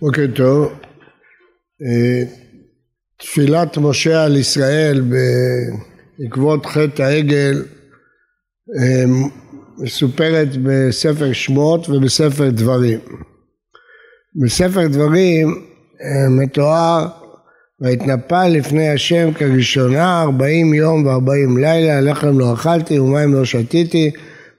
בוקר 0.00 0.26
טוב. 0.34 0.72
אה, 1.82 2.22
תפילת 3.18 3.78
משה 3.78 4.24
על 4.24 4.36
ישראל 4.36 5.02
בעקבות 6.18 6.66
חטא 6.66 7.02
העגל 7.02 7.62
אה, 8.80 9.04
מסופרת 9.78 10.48
בספר 10.62 11.32
שמות 11.32 11.88
ובספר 11.88 12.50
דברים. 12.50 12.98
בספר 14.42 14.86
דברים 14.86 15.48
אה, 16.02 16.28
מתואר 16.30 17.06
ויתנפל 17.80 18.48
לפני 18.48 18.88
השם 18.88 19.32
כראשונה 19.34 20.22
ארבעים 20.22 20.74
יום 20.74 21.06
וארבעים 21.06 21.58
לילה 21.58 22.00
לחם 22.00 22.38
לא 22.38 22.54
אכלתי 22.54 22.98
ומים 22.98 23.34
לא 23.34 23.44
שתיתי 23.44 24.10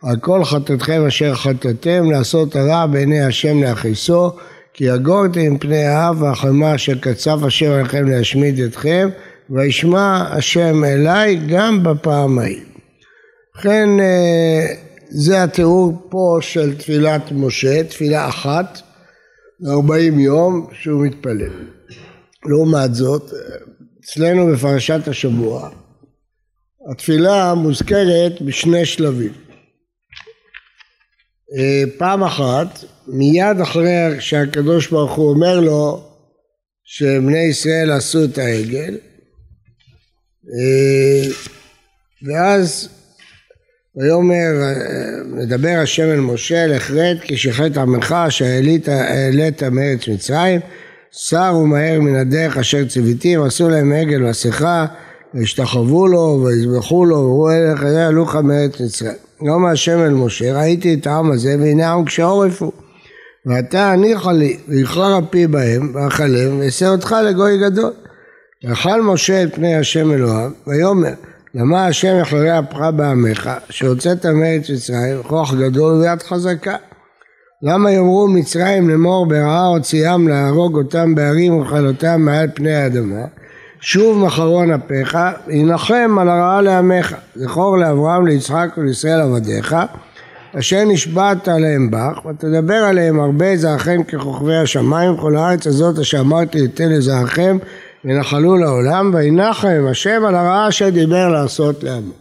על 0.04 0.16
כל 0.22 0.44
חטאתכם 0.44 1.06
אשר 1.08 1.36
חטאתם 1.36 2.12
לעשות 2.12 2.56
הרע 2.56 2.86
בעיני 2.86 3.22
השם 3.22 3.64
להכיסו 3.64 4.32
כי 4.78 4.84
יגורתי 4.84 5.50
מפני 5.50 5.84
האב 5.86 6.22
והחמה 6.22 6.76
אשר 6.76 6.96
קצף 7.00 7.38
השם 7.44 7.72
עליכם 7.72 8.08
להשמיד 8.08 8.60
אתכם 8.60 9.10
וישמע 9.50 10.26
השם 10.32 10.84
אליי 10.84 11.40
גם 11.50 11.84
בפעם 11.84 12.40
ההיא. 12.40 12.62
ובכן 13.56 13.90
אה, 14.00 14.66
זה 15.10 15.44
התיאור 15.44 16.08
פה 16.10 16.38
של 16.42 16.78
תפילת 16.78 17.32
משה, 17.32 17.84
תפילה 17.84 18.30
אחת, 18.30 18.82
40 19.68 20.20
יום 20.20 20.68
שהוא 20.82 21.06
מתפלל. 21.06 21.52
לעומת 22.46 22.96
זאת, 22.96 23.32
אצלנו 24.00 24.54
בפרשת 24.54 25.08
השבוע, 25.08 25.70
התפילה 26.92 27.54
מוזכרת 27.54 28.42
בשני 28.42 28.86
שלבים. 28.86 29.34
אה, 31.58 31.84
פעם 31.98 32.24
אחת, 32.24 32.84
מיד 33.08 33.62
אחרי 33.62 34.16
שהקדוש 34.20 34.88
ברוך 34.88 35.16
הוא 35.16 35.30
אומר 35.30 35.60
לו 35.60 36.04
שבני 36.84 37.44
ישראל 37.50 37.92
עשו 37.92 38.24
את 38.24 38.38
העגל, 38.38 38.98
אה, 40.54 41.30
ואז 42.28 42.90
ויאמר, 43.96 44.52
מדבר 45.26 45.80
השם 45.84 46.04
אל 46.04 46.20
משה, 46.20 46.68
לך 46.68 46.92
רד 46.92 47.18
כי 47.22 47.38
שחט 47.38 47.78
עמך 47.78 48.16
אשר 48.28 48.46
העלית 48.46 49.64
מארץ 49.64 50.08
מצרים, 50.08 50.60
סרו 51.14 51.66
מהר 51.66 52.00
מן 52.02 52.16
הדרך 52.16 52.58
אשר 52.58 52.86
ציוויתים, 52.86 53.44
עשו 53.44 53.70
להם 53.70 53.92
עגל 53.94 54.18
מסכה, 54.18 54.86
והשתחוו 55.34 56.08
לו, 56.08 56.44
ויזבחו 56.46 57.06
לו, 57.06 57.16
וראו 57.16 57.52
אלה 57.52 57.78
חיי 57.78 58.04
עלוך 58.04 58.36
מארץ 58.36 58.82
מצרים. 58.82 59.14
יאמר 59.42 59.70
השם 59.70 60.00
אל 60.00 60.14
משה, 60.14 60.58
ראיתי 60.58 60.94
את 60.94 61.08
העם 61.08 61.32
הזה, 61.32 61.56
והנה 61.60 61.90
העם 61.90 62.06
קשה 62.06 62.24
עורף 62.24 62.62
הוא. 62.62 62.72
ואתה 63.46 63.92
הניחה 63.92 64.32
לי, 64.32 64.58
ויכרע 64.68 65.20
פי 65.30 65.48
בהם, 65.48 65.92
ואכלם, 65.94 66.60
ואעשה 66.60 66.90
אותך 66.90 67.16
לגוי 67.26 67.58
גדול. 67.58 67.92
ואכל 68.64 69.02
משה 69.02 69.44
את 69.44 69.56
פני 69.56 69.76
השם 69.76 70.12
אלוהיו, 70.12 70.50
ויאמר, 70.68 71.14
למה 71.56 71.86
השם 71.88 72.20
יחלרי 72.22 72.60
אפך 72.60 72.80
בעמך, 72.96 73.50
שהוצאת 73.70 74.26
מארץ 74.26 74.70
מצרים, 74.70 75.24
כוח 75.24 75.54
גדול 75.54 75.94
ויד 75.94 76.24
חזקה. 76.24 76.76
למה 77.62 77.92
יאמרו 77.92 78.28
מצרים 78.28 78.90
לאמור 78.90 79.26
ברעה 79.26 79.66
הוציאם 79.66 80.28
להרוג 80.28 80.78
אותם 80.78 81.16
בערים 81.16 81.60
וכלותם 81.60 82.22
מעל 82.22 82.48
פני 82.54 82.76
האדמה? 82.76 83.26
שוב 83.82 84.26
מחרון 84.26 84.72
אפיך, 84.72 85.18
ינחם 85.48 86.18
על 86.22 86.30
הרעה 86.30 86.62
לעמך, 86.62 87.16
זכור 87.36 87.78
לאברהם, 87.78 88.28
ליצחק 88.28 88.70
ולישראל 88.78 89.22
עבדיך, 89.22 89.76
אשר 90.60 90.84
נשבעת 90.86 91.48
עליהם 91.48 91.92
בך, 91.92 92.26
ותדבר 92.26 92.74
עליהם 92.76 93.20
הרבה 93.20 93.58
זרעכם 93.58 94.04
ככוכבי 94.04 94.56
השמיים, 94.56 95.14
וכל 95.14 95.36
הארץ 95.36 95.68
הזאת 95.68 96.00
אשר 96.00 96.20
אמרתי 96.20 96.62
לתן 96.62 96.90
לזרעכם, 96.90 97.58
ונחלו 98.06 98.58
לעולם, 98.58 99.12
וינחם 99.14 99.86
השם 99.92 100.26
על 100.28 100.36
הרעה 100.36 100.70
אשר 100.70 100.90
דיבר 100.90 101.30
לעשות 101.30 101.84
לעמו. 101.84 102.14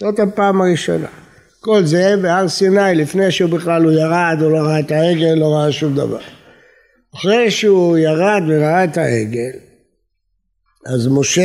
זאת 0.00 0.18
הפעם 0.18 0.60
הראשונה. 0.60 1.06
כל 1.60 1.84
זה 1.84 2.14
בהר 2.22 2.48
סיני, 2.48 2.94
לפני 2.94 3.30
שהוא 3.30 3.50
בכלל 3.50 3.84
הוא 3.84 3.92
ירד, 3.92 4.36
הוא 4.40 4.50
לא 4.50 4.58
ראה 4.58 4.80
את 4.80 4.90
העגל, 4.90 5.34
לא 5.34 5.54
ראה 5.54 5.72
שום 5.72 5.94
דבר. 5.94 6.20
אחרי 7.16 7.50
שהוא 7.50 7.98
ירד 7.98 8.42
וראה 8.48 8.84
את 8.84 8.96
העגל, 8.96 9.50
אז 10.86 11.08
משה 11.10 11.42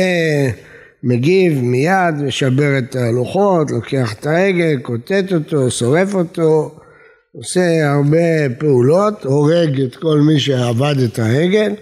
מגיב 1.08 1.62
מיד, 1.62 2.14
משבר 2.26 2.78
את 2.78 2.96
הלוחות, 2.96 3.70
לוקח 3.70 4.12
את 4.12 4.26
העגל, 4.26 4.78
קוטט 4.82 5.32
אותו, 5.32 5.70
שורף 5.70 6.14
אותו, 6.14 6.74
עושה 7.34 7.92
הרבה 7.92 8.54
פעולות, 8.58 9.24
הורג 9.24 9.80
את 9.80 9.96
כל 9.96 10.18
מי 10.18 10.40
שעבד 10.40 10.94
את 11.04 11.18
העגל, 11.18 11.72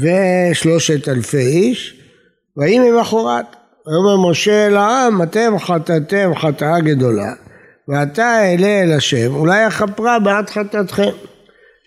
ושלושת 0.00 1.08
אלפי 1.08 1.36
איש, 1.36 2.00
ויהי 2.56 2.78
ממחרת. 2.78 3.46
ויאמר 3.86 4.30
משה 4.30 4.66
אל 4.66 4.76
העם, 4.76 5.22
אתם 5.22 5.58
חטאתם 5.58 6.30
חטאה 6.36 6.80
גדולה, 6.80 7.32
ועתה 7.88 8.22
אעלה 8.22 8.82
אל 8.82 8.92
השם, 8.92 9.34
אולי 9.34 9.66
אכפרה 9.66 10.18
בעד 10.18 10.50
חטאתכם. 10.50 11.10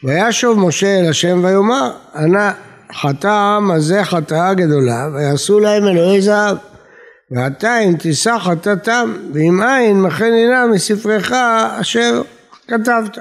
וישוב 0.03 0.59
משה 0.59 0.99
אל 0.99 1.09
השם 1.09 1.43
ויאמר, 1.43 1.91
אנא 2.15 2.51
חטא 2.93 3.27
העם 3.27 3.71
הזה 3.71 4.03
חטאה 4.03 4.53
גדולה, 4.53 5.07
ויעשו 5.13 5.59
להם 5.59 5.87
אלוהי 5.87 6.21
זהב. 6.21 6.57
ועתה 7.31 7.79
אם 7.79 7.95
תישא 7.97 8.37
חטאתם, 8.39 9.13
ואם 9.33 9.63
אין 9.63 10.01
מכן 10.01 10.33
הנה 10.33 10.65
מספרך 10.73 11.31
אשר 11.81 12.21
כתבת. 12.67 13.17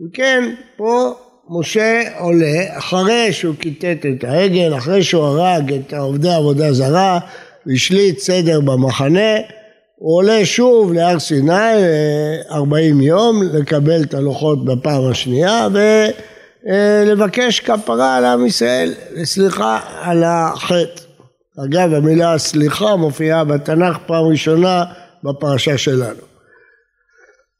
אם 0.00 0.10
כן, 0.12 0.54
פה 0.76 1.14
משה 1.50 2.02
עולה, 2.18 2.78
אחרי 2.78 3.32
שהוא 3.32 3.54
כיתת 3.60 4.06
את 4.06 4.24
העגל, 4.24 4.76
אחרי 4.76 5.02
שהוא 5.02 5.24
הרג 5.24 5.72
את 5.72 5.94
עובדי 5.94 6.30
עבודה 6.30 6.72
זרה, 6.72 7.18
והשליט 7.66 8.18
סדר 8.18 8.60
במחנה, 8.60 9.36
הוא 9.96 10.16
עולה 10.16 10.44
שוב 10.44 10.92
להר 10.92 11.18
סיני 11.18 11.52
40 12.50 13.00
יום 13.00 13.42
לקבל 13.42 14.02
את 14.02 14.14
הלוחות 14.14 14.64
בפעם 14.64 15.10
השנייה 15.10 15.68
ולבקש 16.64 17.60
כפרה 17.60 18.16
על 18.16 18.24
עם 18.24 18.46
ישראל 18.46 18.94
וסליחה 19.16 19.80
על 20.00 20.24
החטא. 20.24 21.02
אגב 21.64 21.94
המילה 21.94 22.38
סליחה 22.38 22.96
מופיעה 22.96 23.44
בתנ"ך 23.44 23.98
פעם 24.06 24.24
ראשונה 24.24 24.84
בפרשה 25.24 25.78
שלנו. 25.78 26.20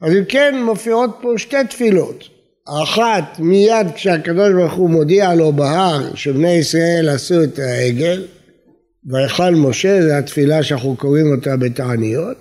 אז 0.01 0.13
אם 0.13 0.23
כן 0.29 0.61
מופיעות 0.65 1.17
פה 1.21 1.29
שתי 1.37 1.63
תפילות. 1.69 2.23
האחת 2.67 3.39
מיד 3.39 3.87
כשהקדוש 3.95 4.53
ברוך 4.53 4.73
הוא 4.73 4.89
מודיע 4.89 5.35
לו 5.35 5.53
בהר 5.53 6.15
שבני 6.15 6.51
ישראל 6.51 7.09
עשו 7.09 7.43
את 7.43 7.59
העגל 7.59 8.23
ויכל 9.05 9.55
משה, 9.55 10.01
זו 10.01 10.13
התפילה 10.13 10.63
שאנחנו 10.63 10.95
קוראים 10.95 11.35
אותה 11.35 11.57
בתעניות, 11.57 12.37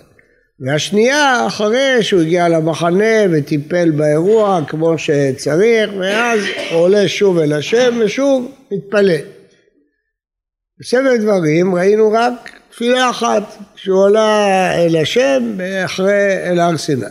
והשנייה 0.67 1.47
אחרי 1.47 2.03
שהוא 2.03 2.21
הגיע 2.21 2.49
למחנה 2.49 3.25
וטיפל 3.33 3.91
באירוע 3.91 4.61
כמו 4.69 4.99
שצריך, 4.99 5.91
ואז 6.01 6.41
עולה 6.73 7.09
שוב 7.09 7.39
אל 7.39 7.53
השם 7.53 8.01
ושוב 8.01 8.53
מתפלל. 8.73 9.21
בסדר 10.81 11.17
דברים 11.17 11.75
ראינו 11.75 12.13
רק 12.13 12.51
תפילה 12.71 13.11
אחת, 13.11 13.43
שהוא 13.75 14.03
עולה 14.03 14.73
אל 14.75 14.97
השם 14.97 15.55
ואחרי 15.57 16.51
אל 16.51 16.61
הר 16.61 16.77
סיני. 16.77 17.07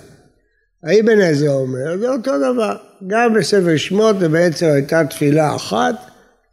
האבן 0.84 1.22
עזרא 1.22 1.54
אומר, 1.54 1.98
זה 2.00 2.10
אותו 2.10 2.32
דבר, 2.38 2.76
גם 3.08 3.34
בספר 3.34 3.78
שמות 3.78 4.20
זה 4.20 4.30
בעצם 4.30 4.66
הייתה 4.66 5.04
תפילה 5.10 5.56
אחת, 5.56 5.96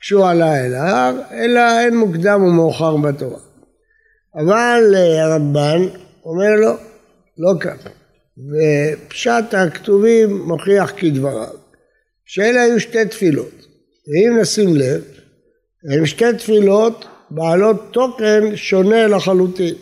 כשהוא 0.01 0.27
עלה 0.27 0.67
אל 0.67 0.75
ההר, 0.75 1.15
אלא 1.33 1.81
אין 1.81 1.97
מוקדם 1.97 2.43
ומאוחר 2.43 2.97
בתורה. 2.97 3.39
אבל 4.35 4.95
אה, 4.95 5.25
הרמב"ן 5.25 5.83
אומר 6.25 6.55
לו, 6.57 6.73
לא 7.39 7.53
ככה. 7.61 7.91
ופשט 8.39 9.55
הכתובים 9.55 10.43
מוכיח 10.43 10.93
כדבריו, 10.97 11.55
שאלה 12.25 12.63
היו 12.63 12.81
שתי 12.81 13.05
תפילות. 13.05 13.67
ואם 14.09 14.39
נשים 14.41 14.77
לב, 14.77 15.05
הן 15.91 16.07
שתי 16.07 16.33
תפילות 16.39 17.05
בעלות 17.31 17.93
תוכן 17.93 18.57
שונה 18.57 19.07
לחלוטין, 19.07 19.75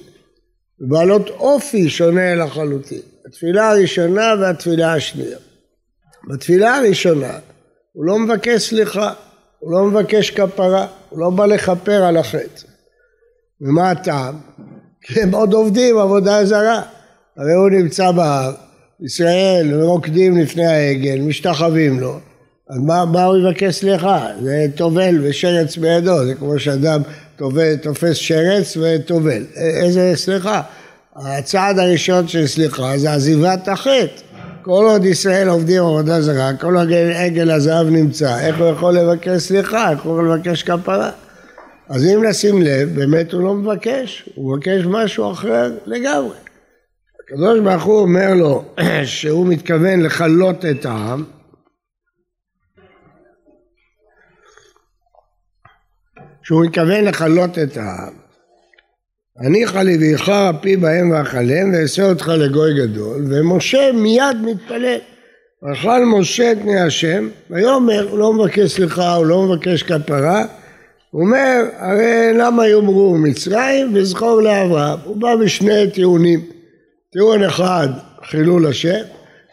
ובעלות 0.80 1.30
אופי 1.30 1.88
שונה 1.88 2.34
לחלוטין. 2.34 3.00
התפילה 3.26 3.70
הראשונה 3.70 4.34
והתפילה 4.40 4.94
השנייה. 4.94 5.38
בתפילה 6.30 6.76
הראשונה 6.76 7.38
הוא 7.92 8.04
לא 8.04 8.18
מבקש 8.18 8.68
סליחה, 8.68 9.12
הוא 9.58 9.72
לא 9.72 9.84
מבקש 9.84 10.30
כפרה, 10.30 10.86
הוא 11.08 11.20
לא 11.20 11.30
בא 11.30 11.46
לכפר 11.46 12.04
על 12.04 12.16
החטא. 12.16 12.66
ומה 13.60 13.90
הטעם? 13.90 14.34
כי 15.02 15.20
הם 15.20 15.34
עוד 15.34 15.52
עובדים 15.52 15.98
עבודה 15.98 16.44
זרה. 16.44 16.82
הרי 17.36 17.52
הוא 17.52 17.70
נמצא 17.70 18.10
בהר, 18.10 18.52
ישראל 19.00 19.81
רוקדים 19.82 20.38
לפני 20.38 20.66
העגל, 20.66 21.20
משתחווים 21.20 22.00
לו. 22.00 22.19
אז 22.70 22.78
מה, 22.78 23.04
מה 23.04 23.25
הוא 23.25 23.36
יבקש 23.36 23.75
סליחה? 23.75 24.26
זה 24.42 24.66
טובל 24.75 25.19
ושרץ 25.22 25.76
בידו, 25.76 26.25
זה 26.25 26.34
כמו 26.34 26.58
שאדם 26.58 27.02
טובל, 27.36 27.76
תופס 27.76 28.16
שרץ 28.16 28.76
וטובל. 28.76 29.44
איזה 29.56 30.12
סליחה? 30.14 30.62
הצעד 31.16 31.78
הראשון 31.78 32.28
של 32.28 32.46
סליחה 32.46 32.98
זה 32.98 33.12
עזיבת 33.12 33.69
החטא. 33.69 34.06
כל 34.62 34.84
עוד 34.88 35.04
ישראל 35.04 35.48
עובדים 35.48 35.82
עבודה 35.82 36.20
זרה, 36.20 36.50
כל 36.60 36.76
עוד 36.76 36.88
עגל 37.14 37.50
הזהב 37.50 37.86
נמצא, 37.86 38.38
איך 38.38 38.58
הוא 38.58 38.66
יכול 38.66 38.94
לבקש 38.98 39.42
סליחה, 39.42 39.90
איך 39.90 40.02
הוא 40.02 40.12
יכול 40.12 40.32
לבקש 40.34 40.62
כפרה? 40.62 41.10
אז 41.88 42.04
אם 42.04 42.25
נשים 42.25 42.62
לב, 42.62 42.94
באמת 42.94 43.32
הוא 43.32 43.42
לא 43.42 43.54
מבקש, 43.54 44.28
הוא 44.34 44.56
מבקש 44.56 44.84
משהו 44.86 45.32
אחר 45.32 45.72
לגמרי. 45.86 46.44
הקדוש 47.24 47.60
ברוך 47.60 47.82
הוא 47.82 48.00
אומר 48.00 48.34
לו 48.34 48.64
שהוא 49.04 49.46
מתכוון 49.46 50.00
לכלות 50.00 50.64
את 50.64 50.84
העם, 50.84 51.24
שהוא 56.42 56.64
מתכוון 56.64 57.04
לכלות 57.04 57.58
את 57.58 57.76
העם. 57.76 58.12
הניחה 59.38 59.82
לי 59.82 59.98
ואיחר 59.98 60.50
אפי 60.50 60.76
בהם 60.76 61.10
ואכלם 61.10 61.72
ואעשה 61.72 62.08
אותך 62.10 62.28
לגוי 62.28 62.74
גדול. 62.74 63.24
ומשה 63.28 63.92
מיד 63.94 64.36
מתפלל. 64.42 64.98
ואכל 65.62 66.04
משה 66.04 66.52
את 66.52 66.58
פני 66.62 66.80
השם. 66.80 67.28
ויאמר 67.50 68.08
הוא 68.10 68.18
לא 68.18 68.32
מבקש 68.32 68.74
סליחה 68.74 69.14
הוא 69.14 69.26
לא 69.26 69.42
מבקש 69.42 69.82
כפרה. 69.82 70.44
הוא 71.10 71.22
אומר 71.22 71.64
הרי 71.76 72.32
למה 72.38 72.68
יאמרו 72.68 73.18
מצרים 73.18 73.90
וזכור 73.94 74.42
לאברהם? 74.42 74.98
הוא 75.04 75.16
בא 75.16 75.36
בשני 75.36 75.90
טיעונים 75.90 76.53
טיעון 77.14 77.43
אחד 77.43 77.88
חילול 78.25 78.66
השם 78.66 79.02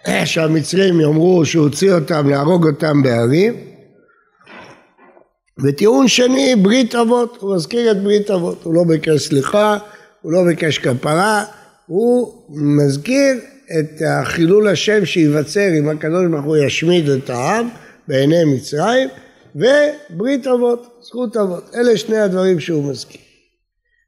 שהמצרים 0.26 1.02
יאמרו 1.02 1.46
שהוא 1.46 1.64
הוציא 1.64 1.94
אותם 1.94 2.30
להרוג 2.30 2.68
אותם 2.68 3.04
בהרים 3.04 3.54
וטיעון 5.64 6.08
שני, 6.08 6.56
ברית 6.56 6.96
אבות, 6.96 7.38
הוא 7.40 7.56
מזכיר 7.56 7.92
את 7.92 8.04
ברית 8.04 8.32
אבות, 8.32 8.64
הוא 8.64 8.74
לא 8.74 8.84
ביקש 8.88 9.28
סליחה, 9.28 9.78
הוא 10.22 10.32
לא 10.32 10.44
ביקש 10.44 10.78
כפרה, 10.78 11.46
הוא 11.86 12.46
מזכיר 12.50 13.36
את 13.80 14.02
החילול 14.08 14.68
השם 14.68 15.06
שייווצר 15.06 15.68
אם 15.80 15.90
הקדוש 15.90 16.26
ברוך 16.32 16.46
הוא 16.46 16.58
ישמיד 16.58 17.10
את 17.10 17.30
העם 17.30 17.70
בעיני 18.08 18.44
מצרים, 18.56 19.10
וברית 19.56 20.48
אבות, 20.48 21.00
זכות 21.02 21.38
אבות, 21.38 21.76
אלה 21.76 21.98
שני 21.98 22.18
הדברים 22.18 22.60
שהוא 22.60 22.92
מזכיר. 22.92 23.22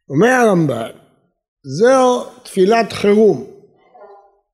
אומר 0.09 0.29
הרמב"ן, 0.29 1.02
זו 1.65 2.25
תפילת 2.43 2.93
חירום. 2.93 3.45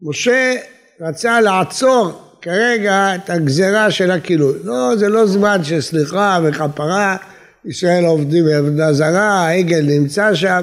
משה 0.01 0.55
רצה 1.01 1.41
לעצור 1.41 2.11
כרגע 2.41 3.15
את 3.15 3.29
הגזרה 3.29 3.91
של 3.91 4.11
הכילוי. 4.11 4.53
לא, 4.63 4.95
זה 4.95 5.09
לא 5.09 5.25
זמן 5.25 5.63
של 5.63 5.81
סליחה 5.81 6.39
וכפרה, 6.43 7.17
ישראל 7.65 8.05
עובדים 8.05 8.45
בעבודה 8.45 8.93
זרה, 8.93 9.47
העגל 9.47 9.81
נמצא 9.81 10.35
שם, 10.35 10.61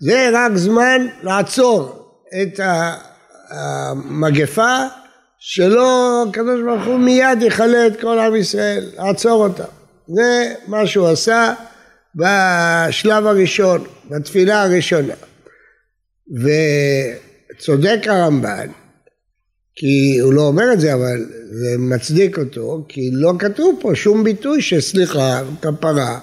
זה 0.00 0.30
רק 0.32 0.52
זמן 0.54 1.06
לעצור 1.22 2.06
את 2.42 2.60
המגפה 3.50 4.76
שלא 5.38 6.24
הקדוש 6.28 6.60
ברוך 6.64 6.86
הוא 6.86 6.98
מיד 6.98 7.42
יכלה 7.42 7.86
את 7.86 8.00
כל 8.00 8.18
עם 8.18 8.36
ישראל, 8.36 8.84
לעצור 8.98 9.44
אותה. 9.44 9.64
זה 10.08 10.54
מה 10.66 10.86
שהוא 10.86 11.08
עשה 11.08 11.54
בשלב 12.14 13.26
הראשון, 13.26 13.84
בתפילה 14.10 14.62
הראשונה. 14.62 15.14
וצודק 16.30 18.00
הרמב"ן 18.06 18.66
כי 19.80 20.18
הוא 20.22 20.32
לא 20.32 20.42
אומר 20.42 20.72
את 20.72 20.80
זה, 20.80 20.94
אבל 20.94 21.26
זה 21.50 21.78
מצדיק 21.78 22.38
אותו, 22.38 22.84
כי 22.88 23.10
לא 23.12 23.32
כתוב 23.38 23.78
פה 23.80 23.94
שום 23.94 24.24
ביטוי 24.24 24.62
של 24.62 24.80
סליחה, 24.80 25.42
כפרה, 25.62 26.18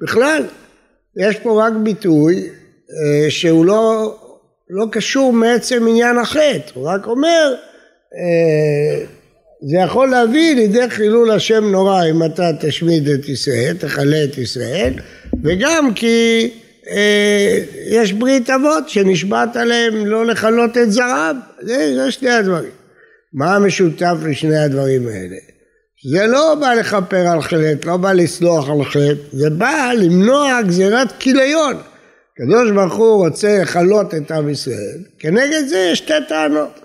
בכלל. 0.00 0.42
יש 1.16 1.36
פה 1.36 1.66
רק 1.66 1.72
ביטוי 1.82 2.48
אה, 2.90 3.30
שהוא 3.30 3.66
לא, 3.66 4.14
לא 4.70 4.86
קשור 4.92 5.32
מעצם 5.32 5.86
עניין 5.88 6.18
החטא, 6.18 6.70
הוא 6.74 6.88
רק 6.88 7.06
אומר, 7.06 7.54
אה, 8.14 9.04
זה 9.62 9.76
יכול 9.76 10.10
להביא 10.10 10.54
לידי 10.54 10.90
חילול 10.90 11.30
השם 11.30 11.64
נורא 11.64 12.04
אם 12.10 12.24
אתה 12.24 12.50
תשמיד 12.60 13.08
את 13.08 13.28
ישראל, 13.28 13.76
תכלה 13.78 14.24
את 14.24 14.38
ישראל, 14.38 14.92
וגם 15.44 15.94
כי 15.94 16.50
יש 17.90 18.12
ברית 18.12 18.50
אבות 18.50 18.88
שנשבעת 18.88 19.56
עליהם 19.56 20.06
לא 20.06 20.26
לכלות 20.26 20.78
את 20.78 20.92
זרעם, 20.92 21.40
זה, 21.62 21.94
זה 21.94 22.10
שני 22.10 22.30
הדברים. 22.30 22.70
מה 23.34 23.54
המשותף 23.54 24.14
לשני 24.28 24.58
הדברים 24.58 25.08
האלה? 25.08 25.36
זה 26.12 26.26
לא 26.26 26.54
בא 26.60 26.74
לכפר 26.74 27.28
על 27.28 27.42
חטא, 27.42 27.86
לא 27.86 27.96
בא 27.96 28.12
לסלוח 28.12 28.70
על 28.70 28.84
חטא, 28.84 29.14
זה 29.32 29.50
בא 29.50 29.92
למנוע 29.96 30.62
גזירת 30.62 31.12
כיליון. 31.18 31.76
הקדוש 32.32 32.70
ברוך 32.70 32.94
הוא 32.94 33.26
רוצה 33.26 33.58
לכלות 33.62 34.14
את 34.14 34.30
עם 34.30 34.48
ישראל, 34.48 34.98
כנגד 35.18 35.66
זה 35.68 35.88
יש 35.92 35.98
שתי 35.98 36.12
טענות. 36.28 36.80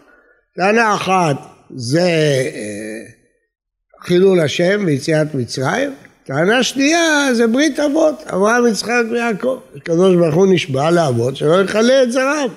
טענה 0.55 0.95
אחת 0.95 1.35
זה 1.75 2.01
אה, 2.01 3.01
חילול 4.01 4.39
השם 4.39 4.83
ויציאת 4.85 5.35
מצרים, 5.35 5.93
טענה 6.27 6.63
שנייה 6.63 7.27
זה 7.33 7.47
ברית 7.47 7.79
אבות, 7.79 8.23
אברהם, 8.27 8.67
יצחק 8.67 9.03
ויעקב. 9.11 9.59
הקדוש 9.75 10.15
ברוך 10.15 10.35
הוא 10.35 10.47
נשבע 10.49 10.91
לאבות 10.91 11.35
שלא 11.35 11.61
יכלה 11.61 12.03
את 12.03 12.11
זרעם. 12.11 12.49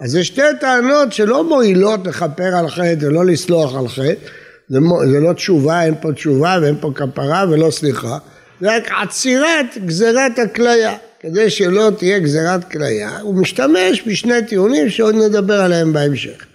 אז 0.00 0.10
זה 0.10 0.24
שתי 0.24 0.42
טענות 0.60 1.12
שלא 1.12 1.44
מועילות 1.44 2.06
לכפר 2.06 2.56
על 2.56 2.68
חטא 2.68 2.96
ולא 3.00 3.26
לסלוח 3.26 3.76
על 3.76 3.88
חטא, 3.88 4.28
זה, 4.68 4.78
זה 5.10 5.20
לא 5.20 5.32
תשובה, 5.32 5.82
אין 5.82 5.94
פה 6.00 6.12
תשובה 6.12 6.58
ואין 6.62 6.76
פה 6.80 6.90
כפרה 6.94 7.44
ולא 7.50 7.70
סליחה, 7.70 8.18
זה 8.60 8.76
רק 8.76 8.90
עצירת 9.02 9.66
גזירת 9.86 10.38
הכליה, 10.38 10.94
כדי 11.20 11.50
שלא 11.50 11.90
תהיה 11.98 12.18
גזירת 12.18 12.70
כליה, 12.70 13.18
הוא 13.20 13.34
משתמש 13.34 14.02
בשני 14.06 14.46
טיעונים 14.48 14.90
שעוד 14.90 15.14
נדבר 15.14 15.60
עליהם 15.60 15.92
בהמשך. 15.92 16.46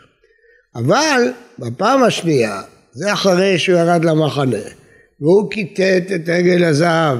אבל 0.76 1.32
בפעם 1.60 2.04
השנייה, 2.04 2.62
זה 2.94 3.14
אחרי 3.14 3.60
שהוא 3.60 3.80
ירד 3.80 4.06
למחנה, 4.06 4.58
והוא 5.22 5.52
כיתת 5.52 6.04
את 6.16 6.30
עגל 6.30 6.64
הזהב, 6.64 7.18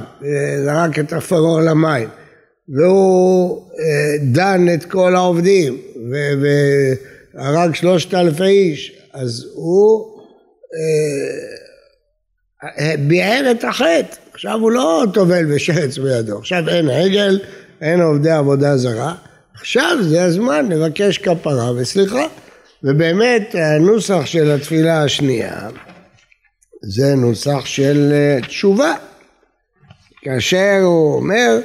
זרק 0.64 0.98
את 0.98 1.12
עפרו 1.12 1.60
למים, 1.60 2.08
והוא 2.68 3.62
אה, 3.78 4.24
דן 4.32 4.74
את 4.74 4.84
כל 4.84 5.14
העובדים 5.16 5.78
והרג 7.34 7.74
שלושת 7.74 8.14
אלפי 8.14 8.44
איש, 8.44 8.98
אז 9.12 9.46
הוא 9.54 10.18
אה, 12.78 12.94
ביער 12.98 13.50
את 13.50 13.64
החטא, 13.64 14.16
עכשיו 14.32 14.58
הוא 14.60 14.70
לא 14.70 15.04
טובל 15.14 15.52
ושרץ 15.52 15.98
בידו, 15.98 16.38
עכשיו 16.38 16.68
אין 16.68 16.90
עגל, 16.90 17.40
אין 17.80 18.00
עובדי 18.00 18.30
עבודה 18.30 18.76
זרה, 18.76 19.14
עכשיו 19.54 19.96
זה 20.00 20.24
הזמן 20.24 20.68
לבקש 20.68 21.18
כפרה 21.18 21.72
וסליחה. 21.76 22.26
ובאמת 22.84 23.54
הנוסח 23.54 24.26
של 24.26 24.50
התפילה 24.50 25.02
השנייה 25.02 25.68
זה 26.84 27.14
נוסח 27.14 27.64
של 27.64 28.12
אה, 28.12 28.38
תשובה, 28.46 28.94
כאשר 30.22 30.80
הוא 30.82 31.14
אומר 31.16 31.60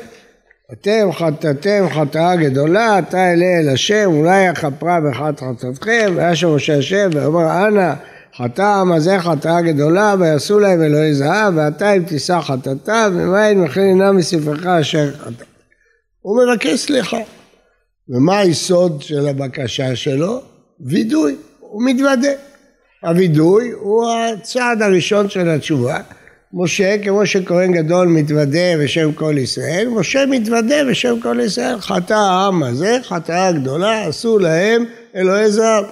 אתם 0.73 1.09
חטאתם 1.11 1.85
חטאה 1.89 2.35
גדולה, 2.35 2.99
אתה 2.99 3.33
אלה 3.33 3.45
אל 3.45 3.69
השם, 3.69 4.05
אולי 4.05 4.43
יכפרה 4.43 4.99
באחת 4.99 5.39
חטאתכם, 5.39 6.13
וישב 6.15 6.47
משה 6.47 6.77
השם, 6.77 7.09
ואומר 7.13 7.67
אנא 7.67 7.93
חטא 8.37 8.61
העם 8.61 8.91
הזה 8.91 9.19
חטאה 9.19 9.61
גדולה, 9.61 10.15
ויעשו 10.19 10.59
להם 10.59 10.81
אלוהי 10.81 11.13
זהב, 11.13 11.53
ואתה 11.57 11.93
אם 11.93 12.03
תישא 12.03 12.39
חטאתם, 12.41 13.13
ומים 13.13 13.63
מכיננה 13.63 14.11
מספרך 14.11 14.65
אשר 14.65 15.11
חטא. 15.17 15.43
הוא 16.21 16.39
מבקש 16.43 16.79
סליחה. 16.79 17.17
ומה 18.09 18.39
היסוד 18.39 19.01
של 19.01 19.27
הבקשה 19.27 19.95
שלו? 19.95 20.41
וידוי, 20.79 21.35
הוא 21.59 21.83
מתוודה. 21.85 22.31
הווידוי 23.03 23.71
הוא 23.71 24.11
הצעד 24.11 24.81
הראשון 24.81 25.29
של 25.29 25.49
התשובה. 25.49 25.97
משה, 26.53 26.95
כמו 27.03 27.25
שכהן 27.25 27.71
גדול 27.71 28.07
מתוודה 28.07 28.77
בשם 28.83 29.11
כל 29.11 29.35
ישראל, 29.37 29.87
משה 29.91 30.25
מתוודה 30.25 30.85
בשם 30.89 31.19
כל 31.19 31.39
ישראל, 31.45 31.79
חטא 31.79 32.13
העם 32.13 32.63
הזה, 32.63 32.97
חטאה 33.03 33.51
גדולה, 33.51 34.07
עשו 34.07 34.39
להם 34.39 34.85
אלוהי 35.15 35.51
זהב. 35.51 35.85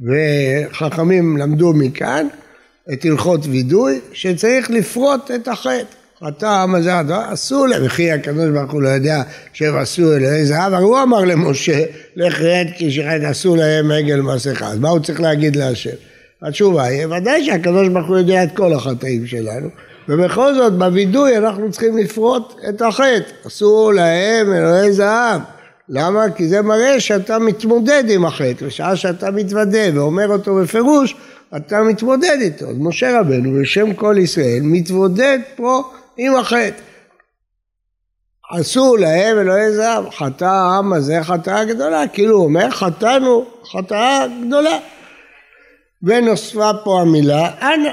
וחכמים 0.00 1.36
למדו 1.36 1.72
מכאן 1.72 2.26
את 2.92 3.04
הלכות 3.04 3.40
וידוי, 3.46 4.00
שצריך 4.12 4.70
לפרוט 4.70 5.30
את 5.30 5.48
החטא. 5.48 5.84
חטא 6.24 6.46
העם 6.46 6.74
הזה, 6.74 6.90
עשו 7.28 7.66
להם, 7.66 7.86
וכי 7.86 8.12
הקדוש 8.12 8.50
ברוך 8.50 8.72
הוא 8.72 8.82
לא 8.82 8.88
יודע 8.88 9.22
שהם 9.52 9.76
עשו 9.76 10.16
אלוהי 10.16 10.46
זהב, 10.46 10.72
אבל 10.72 10.82
הוא 10.82 11.02
אמר 11.02 11.24
למשה, 11.24 11.84
לך 12.16 12.40
רד 12.40 12.66
כי 12.76 12.90
שחט 12.90 13.20
עשו 13.24 13.56
להם 13.56 13.90
עגל 13.90 14.20
מסכה, 14.20 14.66
אז 14.66 14.78
מה 14.78 14.88
הוא 14.88 15.00
צריך 15.00 15.20
להגיד 15.20 15.56
להשם? 15.56 15.90
התשובה 16.42 16.82
היא, 16.82 17.06
ודאי 17.06 17.44
שהקדוש 17.44 17.88
ברוך 17.88 18.08
הוא 18.08 18.16
יודע 18.16 18.44
את 18.44 18.56
כל 18.56 18.72
החטאים 18.72 19.26
שלנו, 19.26 19.68
ובכל 20.08 20.54
זאת 20.54 20.72
בווידוי 20.72 21.36
אנחנו 21.36 21.70
צריכים 21.70 21.98
לפרוט 21.98 22.60
את 22.68 22.82
החטא, 22.82 23.46
אסור 23.46 23.92
להם 23.92 24.52
אלוהי 24.52 24.92
זהב. 24.92 25.40
למה? 25.88 26.30
כי 26.30 26.48
זה 26.48 26.62
מראה 26.62 27.00
שאתה 27.00 27.38
מתמודד 27.38 28.04
עם 28.08 28.24
החטא, 28.24 28.66
בשעה 28.66 28.96
שאתה 28.96 29.30
מתוודה 29.30 29.78
ואומר 29.94 30.28
אותו 30.28 30.54
בפירוש, 30.54 31.14
אתה 31.56 31.82
מתמודד 31.82 32.36
איתו. 32.40 32.70
אז 32.70 32.76
משה 32.78 33.20
רבנו 33.20 33.60
בשם 33.60 33.94
כל 33.94 34.16
ישראל 34.18 34.60
מתמודד 34.62 35.38
פה 35.56 35.82
עם 36.16 36.36
החטא. 36.36 36.82
עשו 38.50 38.96
להם 38.96 39.38
אלוהי 39.38 39.72
זהב, 39.72 40.10
חטא 40.10 40.44
העם 40.44 40.92
הזה 40.92 41.18
חטאה 41.22 41.64
גדולה, 41.64 42.08
כאילו 42.08 42.36
הוא 42.36 42.44
אומר 42.44 42.70
חטאנו 42.70 43.44
חטאה 43.72 44.26
גדולה. 44.46 44.78
ונוספה 46.06 46.70
פה 46.84 47.00
המילה 47.00 47.50
אנא, 47.62 47.90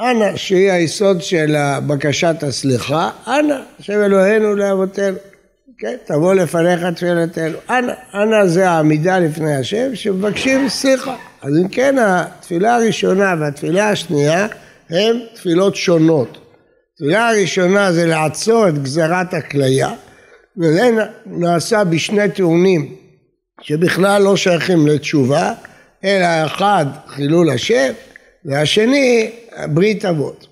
אנא 0.00 0.36
שהיא 0.36 0.70
היסוד 0.70 1.22
של 1.22 1.56
בקשת 1.86 2.42
הסליחה, 2.42 3.10
אנא, 3.26 3.54
השם 3.80 4.02
אלוהינו 4.02 4.56
לאבותינו, 4.56 5.16
כן, 5.78 5.96
תבוא 6.04 6.34
לפניך 6.34 6.84
תפילתנו, 6.96 7.58
אנא, 7.70 7.92
אנא 8.14 8.46
זה 8.46 8.70
העמידה 8.70 9.18
לפני 9.18 9.56
השם 9.56 9.94
שמבקשים 9.94 10.68
סליחה, 10.68 11.16
אז 11.42 11.52
אם 11.62 11.68
כן 11.68 11.96
התפילה 11.98 12.76
הראשונה 12.76 13.34
והתפילה 13.40 13.90
השנייה 13.90 14.46
הן 14.90 15.20
תפילות 15.34 15.76
שונות, 15.76 16.38
התפילה 16.92 17.28
הראשונה 17.28 17.92
זה 17.92 18.06
לעצור 18.06 18.68
את 18.68 18.82
גזרת 18.82 19.34
הכליה 19.34 19.90
וזה 20.58 20.90
נעשה 21.26 21.84
בשני 21.84 22.30
טיעונים 22.30 22.94
שבכלל 23.62 24.22
לא 24.22 24.36
שייכים 24.36 24.86
לתשובה 24.86 25.52
אלא 26.04 26.46
אחד 26.46 26.86
חילול 27.06 27.50
השם 27.50 27.92
והשני 28.44 29.30
ברית 29.68 30.04
אבות. 30.04 30.46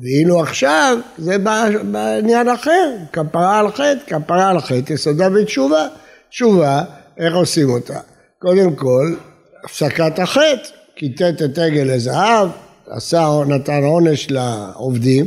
ואילו 0.00 0.40
עכשיו 0.40 0.98
זה 1.18 1.38
בעניין 1.92 2.48
אחר, 2.48 2.96
כפרה 3.12 3.58
על 3.58 3.70
חטא, 3.70 3.98
כפרה 4.06 4.50
על 4.50 4.60
חטא 4.60 4.92
יסודה 4.92 5.30
בתשובה. 5.30 5.86
תשובה, 6.30 6.82
איך 7.18 7.34
עושים 7.34 7.70
אותה? 7.70 8.00
קודם 8.38 8.74
כל, 8.74 9.14
הפסקת 9.64 10.18
החטא, 10.18 10.68
כיתת 10.96 11.42
את 11.44 11.58
עגל 11.58 11.82
לזהב, 11.82 12.48
עשה, 12.86 13.28
נתן 13.46 13.82
עונש 13.82 14.30
לעובדים, 14.30 15.26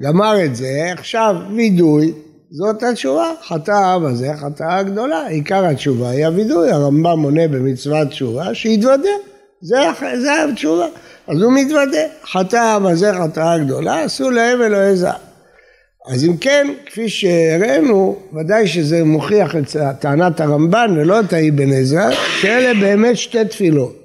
גמר 0.00 0.44
את 0.44 0.56
זה, 0.56 0.92
עכשיו 0.92 1.36
וידוי, 1.56 2.12
זאת 2.56 2.82
התשובה, 2.82 3.32
חטאה 3.48 3.98
בזה, 3.98 4.28
חטאה 4.36 4.82
גדולה, 4.82 5.26
עיקר 5.26 5.66
התשובה 5.66 6.10
היא 6.10 6.26
הווידוי, 6.26 6.70
הרמב"ם 6.70 7.18
מונה 7.18 7.48
במצוות 7.48 8.08
תשובה 8.08 8.54
שיתוודה, 8.54 9.08
זה, 9.60 9.76
זה 10.20 10.44
התשובה, 10.44 10.86
אז 11.28 11.42
הוא 11.42 11.52
מתוודה, 11.52 12.02
חטאה 12.32 12.78
בזה 12.78 13.12
חטאה 13.14 13.58
גדולה, 13.58 14.02
עשו 14.02 14.30
להם 14.30 14.62
אלוהי 14.62 14.96
זהב. 14.96 15.14
אז 16.08 16.24
אם 16.24 16.36
כן, 16.36 16.66
כפי 16.86 17.08
שהראינו, 17.08 18.16
ודאי 18.34 18.66
שזה 18.66 19.04
מוכיח 19.04 19.56
את 19.56 19.76
טענת 20.00 20.40
הרמב"ן 20.40 20.94
ולא 20.98 21.20
את 21.20 21.32
האבן 21.32 21.72
עזרא, 21.72 22.10
שאלה 22.40 22.80
באמת 22.80 23.16
שתי 23.16 23.44
תפילות. 23.44 24.03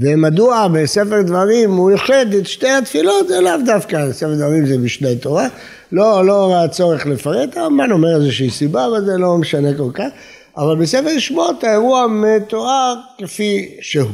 ומדוע 0.00 0.68
בספר 0.68 1.22
דברים 1.22 1.70
הוא 1.70 1.90
ייחד 1.90 2.34
את 2.38 2.46
שתי 2.46 2.68
התפילות, 2.68 3.28
זה 3.28 3.40
לאו 3.40 3.52
דווקא, 3.66 4.12
ספר 4.12 4.34
דברים 4.34 4.66
זה 4.66 4.78
משנה 4.78 5.14
תורה, 5.14 5.48
לא, 5.92 6.26
לא 6.26 6.52
ראה 6.52 6.68
צורך 6.68 7.06
לפרט, 7.06 7.56
הרמב"ן 7.56 7.92
אומר 7.92 8.16
איזושהי 8.16 8.50
סיבה, 8.50 8.86
אבל 8.86 9.04
זה 9.04 9.16
לא 9.18 9.38
משנה 9.38 9.76
כל 9.76 9.90
כך, 9.94 10.08
אבל 10.56 10.76
בספר 10.80 11.18
שמות 11.18 11.64
האירוע 11.64 12.06
מתואר 12.06 12.94
כפי 13.18 13.76
שהוא. 13.80 14.10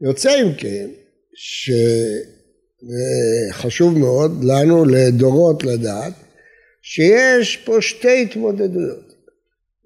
יוצא 0.00 0.42
אם 0.42 0.52
כן, 0.56 0.86
שחשוב 3.52 3.98
מאוד 3.98 4.44
לנו 4.44 4.84
לדורות 4.84 5.64
לדעת, 5.64 6.12
שיש 6.82 7.56
פה 7.56 7.76
שתי 7.80 8.22
התמודדויות. 8.22 9.12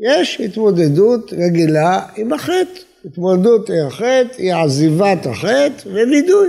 יש 0.01 0.41
התמודדות 0.41 1.33
רגילה 1.33 2.07
עם 2.17 2.33
החטא. 2.33 2.92
התמודדות 3.05 3.71
עם 3.71 3.87
החטא 3.87 4.35
היא 4.39 4.55
עזיבת 4.55 5.27
החטא 5.27 5.89
ווידוי. 5.89 6.49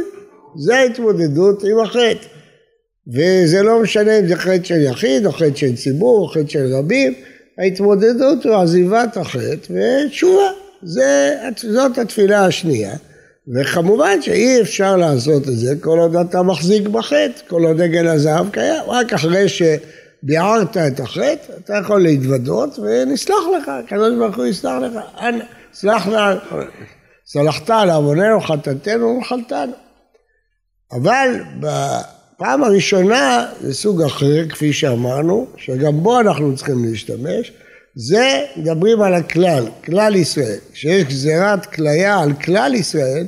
זה 0.56 0.76
ההתמודדות 0.76 1.64
עם 1.64 1.80
החטא. 1.80 2.28
וזה 3.08 3.64
לא 3.64 3.82
משנה 3.82 4.20
אם 4.20 4.28
זה 4.28 4.36
חטא 4.36 4.64
של 4.64 4.82
יחיד 4.82 5.26
או 5.26 5.32
חטא 5.32 5.56
של 5.56 5.76
ציבור 5.76 6.20
או 6.20 6.28
חטא 6.28 6.48
של 6.48 6.74
רבים, 6.74 7.14
ההתמודדות 7.58 8.46
הוא 8.46 8.56
עזיבת 8.56 9.18
החטא 9.18 9.74
ותשובה. 9.74 10.52
זה, 10.84 11.38
זאת 11.58 11.98
התפילה 11.98 12.46
השנייה. 12.46 12.96
וכמובן 13.48 14.22
שאי 14.22 14.62
אפשר 14.62 14.98
לעשות 14.98 15.44
את 15.48 15.58
זה 15.58 15.76
כל 15.82 16.00
עוד 16.00 16.16
אתה 16.16 16.42
מחזיק 16.42 16.88
בחטא, 16.88 17.48
כל 17.48 17.64
עוד 17.66 17.82
דגל 17.82 18.08
הזהב 18.08 18.50
קיים, 18.50 18.84
רק 18.88 19.14
אחרי 19.14 19.46
שביערת 19.50 20.78
את 20.78 21.00
החטא, 21.00 21.54
אתה 21.64 21.74
יכול 21.82 22.02
להתוודות 22.02 22.80
ונסלח 22.80 23.44
לך, 23.58 23.68
הקדוש 23.68 24.14
ברוך 24.20 24.36
הוא 24.36 24.46
יסלח 24.46 24.74
לך. 24.82 25.00
סלח 25.74 26.08
נא, 26.08 26.36
סלחת 27.26 27.70
על 27.70 27.90
עווננו, 27.90 28.42
חטאתנו 28.42 29.06
ומחלתנו. 29.06 29.74
אבל 30.92 31.44
בפעם 31.60 32.64
הראשונה 32.64 33.46
זה 33.62 33.74
סוג 33.74 34.02
אחר, 34.02 34.50
כפי 34.50 34.74
שאמרנו, 34.74 35.48
שגם 35.58 36.04
בו 36.04 36.20
אנחנו 36.20 36.56
צריכים 36.56 36.86
להשתמש, 36.86 37.52
זה 37.96 38.46
מדברים 38.56 39.02
על 39.02 39.14
הכלל, 39.14 39.66
כלל 39.86 40.16
ישראל. 40.16 40.58
כשיש 40.74 41.04
גזירת 41.04 41.66
כליה 41.66 42.20
על 42.20 42.34
כלל 42.34 42.76
ישראל, 42.76 43.26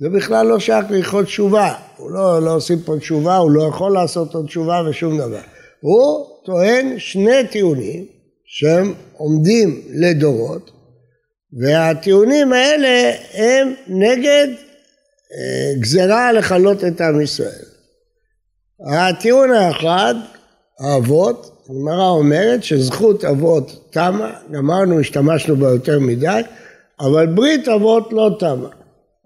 זה 0.00 0.08
בכלל 0.08 0.46
לא 0.46 0.58
שייך 0.58 0.90
להלכות 0.90 1.24
תשובה. 1.24 1.74
הוא 1.96 2.10
לא, 2.10 2.42
לא 2.42 2.54
עושים 2.54 2.78
פה 2.84 2.98
תשובה, 2.98 3.36
הוא 3.36 3.50
לא 3.50 3.62
יכול 3.62 3.92
לעשות 3.92 4.34
עוד 4.34 4.46
תשובה 4.46 4.82
ושום 4.90 5.18
דבר. 5.18 5.40
הוא 5.80 6.26
טוען 6.44 6.98
שני 6.98 7.46
טיעונים 7.50 8.04
שהם 8.46 8.94
עומדים 9.16 9.82
לדורות, 9.88 10.70
והטיעונים 11.52 12.52
האלה 12.52 13.12
הם 13.34 13.74
נגד 13.86 14.48
אה, 15.32 15.80
גזרה 15.80 16.32
לכלות 16.32 16.84
את 16.84 17.00
עם 17.00 17.20
ישראל. 17.20 17.64
הטיעון 18.86 19.50
האחד, 19.50 20.14
האבות, 20.80 21.64
הגמרא 21.70 22.08
אומרת 22.08 22.64
שזכות 22.64 23.24
אבות 23.24 23.88
תמה, 23.90 24.32
גמרנו, 24.50 25.00
השתמשנו 25.00 25.56
בה 25.56 25.68
יותר 25.68 25.98
מדי, 25.98 26.40
אבל 27.00 27.26
ברית 27.26 27.68
אבות 27.68 28.12
לא 28.12 28.36
תמה. 28.38 28.68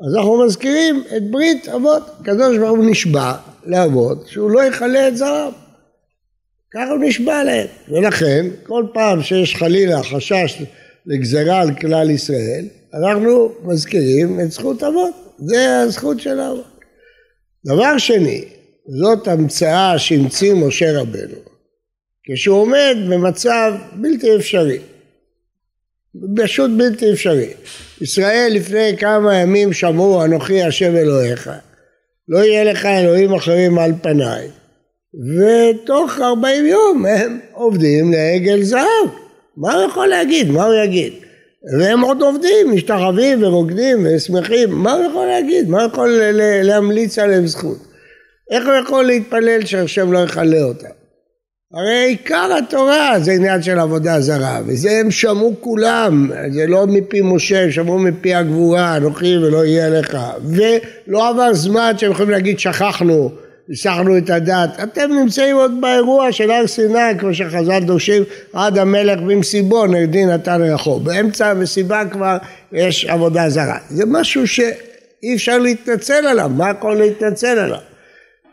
אז 0.07 0.17
אנחנו 0.17 0.45
מזכירים 0.45 1.05
את 1.17 1.31
ברית 1.31 1.69
אבות, 1.69 2.02
הקדוש 2.21 2.59
ברוך 2.59 2.79
הוא 2.79 2.91
נשבע 2.91 3.33
לאבות 3.64 4.29
שהוא 4.29 4.50
לא 4.50 4.64
יכלה 4.64 5.09
את 5.09 5.17
זרם. 5.17 5.52
ככה 6.75 6.91
הוא 6.91 7.05
נשבע 7.05 7.45
להם, 7.45 7.67
ולכן 7.88 8.47
כל 8.62 8.85
פעם 8.93 9.23
שיש 9.23 9.57
חלילה 9.57 10.02
חשש 10.02 10.62
לגזרה 11.06 11.61
על 11.61 11.75
כלל 11.75 12.11
ישראל, 12.11 12.64
אנחנו 12.94 13.52
מזכירים 13.64 14.40
את 14.40 14.52
זכות 14.52 14.82
אבות, 14.82 15.37
זה 15.38 15.78
הזכות 15.78 16.21
של 16.21 16.40
האבות. 16.40 16.80
דבר 17.66 17.99
שני, 17.99 18.44
זאת 18.87 19.28
המצאה 19.28 19.99
שהמציא 19.99 20.54
משה 20.54 21.00
רבנו, 21.00 21.37
כשהוא 22.25 22.56
עומד 22.56 22.97
במצב 23.11 23.73
בלתי 23.92 24.37
אפשרי, 24.37 24.78
פשוט 26.37 26.71
בלתי 26.76 27.12
אפשרי. 27.12 27.50
ישראל 28.00 28.52
לפני 28.54 28.97
כמה 28.99 29.37
ימים 29.37 29.73
שמעו 29.73 30.25
אנוכי 30.25 30.62
השם 30.62 30.97
אלוהיך, 30.97 31.50
לא 32.28 32.38
יהיה 32.38 32.64
לך 32.64 32.87
אלוהים 32.87 33.35
אחרים 33.35 33.78
על 33.78 33.92
פניי, 34.02 34.49
ותוך 35.14 36.18
ארבעים 36.21 36.66
יום 36.66 37.06
הם 37.06 37.40
עובדים 37.52 38.12
לעגל 38.12 38.62
זהב. 38.62 39.22
מה 39.56 39.75
הוא 39.75 39.85
יכול 39.90 40.06
להגיד? 40.06 40.50
מה 40.50 40.64
הוא 40.64 40.75
יגיד? 40.75 41.12
והם 41.78 42.00
עוד 42.00 42.23
עובדים, 42.23 42.73
משתחווים 42.75 43.42
ורוקדים 43.42 44.06
ושמחים, 44.06 44.71
מה 44.71 44.92
הוא 44.92 45.04
יכול 45.04 45.26
להגיד? 45.26 45.68
מה 45.68 45.82
הוא 45.82 45.92
יכול 45.92 46.21
להמליץ 46.62 47.18
עליהם 47.18 47.47
זכות? 47.47 47.78
איך 48.50 48.66
הוא 48.66 48.75
יכול 48.75 49.04
להתפלל 49.04 49.64
שהשם 49.64 50.12
לא 50.12 50.18
יכלה 50.18 50.62
אותם? 50.62 51.02
הרי 51.75 52.04
עיקר 52.09 52.50
התורה 52.59 53.21
זה 53.21 53.32
עניין 53.32 53.62
של 53.62 53.78
עבודה 53.78 54.21
זרה, 54.21 54.61
וזה 54.66 54.90
הם 54.90 55.11
שמעו 55.11 55.54
כולם, 55.61 56.30
זה 56.52 56.66
לא 56.66 56.87
מפי 56.87 57.21
משה, 57.25 57.62
הם 57.62 57.71
שמעו 57.71 57.99
מפי 57.99 58.35
הגבורה, 58.35 58.97
אנוכי 58.97 59.38
ולא 59.38 59.64
יהיה 59.64 59.88
לך, 59.88 60.18
ולא 60.44 61.28
עבר 61.28 61.54
זמן 61.54 61.92
שהם 61.99 62.11
יכולים 62.11 62.30
להגיד 62.30 62.59
שכחנו, 62.59 63.30
הסחנו 63.71 64.19
את 64.19 64.31
הדת. 64.31 64.71
אתם 64.83 65.12
נמצאים 65.12 65.57
עוד 65.57 65.81
באירוע 65.81 66.33
של 66.33 66.50
הר 66.50 66.66
סיני, 66.66 67.19
כמו 67.19 67.35
שחז"ל 67.35 67.81
דורשים, 67.81 68.23
עד 68.52 68.78
המלך 68.78 69.21
במסיבו 69.21 69.87
נגדי 69.87 70.25
נתן 70.25 70.62
רחוב. 70.62 71.04
באמצע 71.04 71.50
המסיבה 71.50 72.02
כבר 72.11 72.37
יש 72.73 73.04
עבודה 73.04 73.49
זרה. 73.49 73.78
זה 73.90 74.04
משהו 74.07 74.49
שאי 74.49 75.35
אפשר 75.35 75.59
להתנצל 75.59 76.26
עליו, 76.26 76.50
מה 76.57 76.71
יכול 76.71 76.97
להתנצל 76.97 77.59
עליו? 77.59 77.78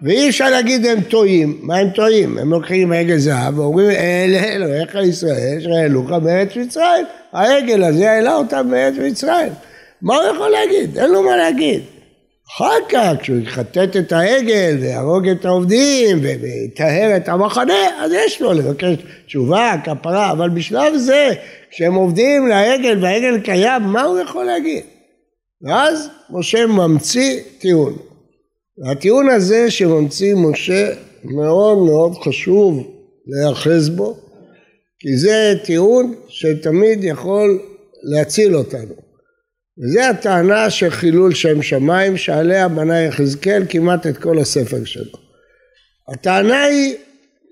ואי 0.02 0.30
אפשר 0.30 0.50
להגיד 0.50 0.86
הם 0.86 1.02
טועים, 1.02 1.60
מה 1.62 1.78
הם 1.78 1.90
טועים? 1.90 2.38
הם 2.38 2.50
לוקחים 2.50 2.92
עגל 2.92 3.18
זהב 3.18 3.60
ואומרים 3.60 3.90
אלה 3.90 4.44
אלוהיך 4.44 4.96
ישראל 4.96 5.58
שהעלוך 5.60 6.10
מארץ 6.10 6.56
מצרים, 6.56 7.06
העגל 7.34 7.84
הזה 7.84 8.12
העלה 8.12 8.36
אותם 8.36 8.68
מארץ 8.72 8.94
מצרים. 9.00 9.52
מה 10.02 10.16
הוא 10.16 10.36
יכול 10.36 10.50
להגיד? 10.50 10.98
אין 10.98 11.12
לו 11.12 11.24
מה 11.24 11.38
להגיד. 11.38 11.82
אחר 12.56 12.76
כך, 12.90 13.12
כשהוא 13.22 13.38
יחטט 13.38 13.98
את 13.98 14.12
העגל 14.12 14.78
ויהרוג 14.82 15.28
את 15.28 15.46
העובדים 15.46 16.20
ויטהר 16.22 17.18
את 17.18 17.30
המחנה, 17.30 18.04
אז 18.04 18.12
יש 18.12 18.42
לו 18.42 18.54
לבקש 18.54 18.96
תשובה, 19.26 19.74
כפרה, 19.86 20.32
אבל 20.32 20.50
בשלב 20.50 20.98
זה, 20.98 21.30
כשהם 21.72 21.94
עובדים 21.94 22.48
לעגל 22.48 22.98
והעגל 23.02 23.40
קיים, 23.40 23.82
מה 23.82 24.02
הוא 24.02 24.20
יכול 24.20 24.46
להגיד? 24.46 24.84
ואז 25.62 26.10
משה 26.30 26.66
ממציא 26.66 27.40
טיעון. 27.60 27.98
והטיעון 28.78 29.30
הזה 29.30 29.72
שממציא 29.72 30.36
משה 30.36 30.90
מאוד 31.24 31.78
מאוד 31.78 32.14
חשוב 32.16 32.88
להיאחז 33.28 33.90
בו, 33.90 34.18
כי 35.00 35.18
זה 35.18 35.54
טיעון 35.64 36.16
שתמיד 36.28 37.04
יכול 37.04 37.60
להציל 38.04 38.56
אותנו. 38.56 39.09
וזה 39.84 40.10
הטענה 40.10 40.70
של 40.70 40.90
חילול 40.90 41.34
שם 41.34 41.62
שמיים 41.62 42.18
שעליה 42.18 42.68
בנה 42.68 43.02
יחזקאל 43.02 43.64
כמעט 43.70 44.08
את 44.08 44.18
כל 44.18 44.40
הספר 44.40 44.86
שלו. 44.86 45.20
הטענה 46.14 46.64
היא, 46.64 46.96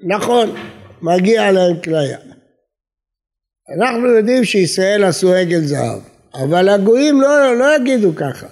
נכון, 0.03 0.55
מגיע 1.01 1.51
להם 1.51 1.81
כליה. 1.83 2.17
אנחנו 3.77 4.07
יודעים 4.07 4.45
שישראל 4.45 5.03
עשו 5.03 5.33
עגל 5.33 5.61
זהב, 5.61 5.99
אבל 6.43 6.69
הגויים 6.69 7.21
לא, 7.21 7.57
לא 7.59 7.75
יגידו 7.75 8.15
ככה. 8.15 8.47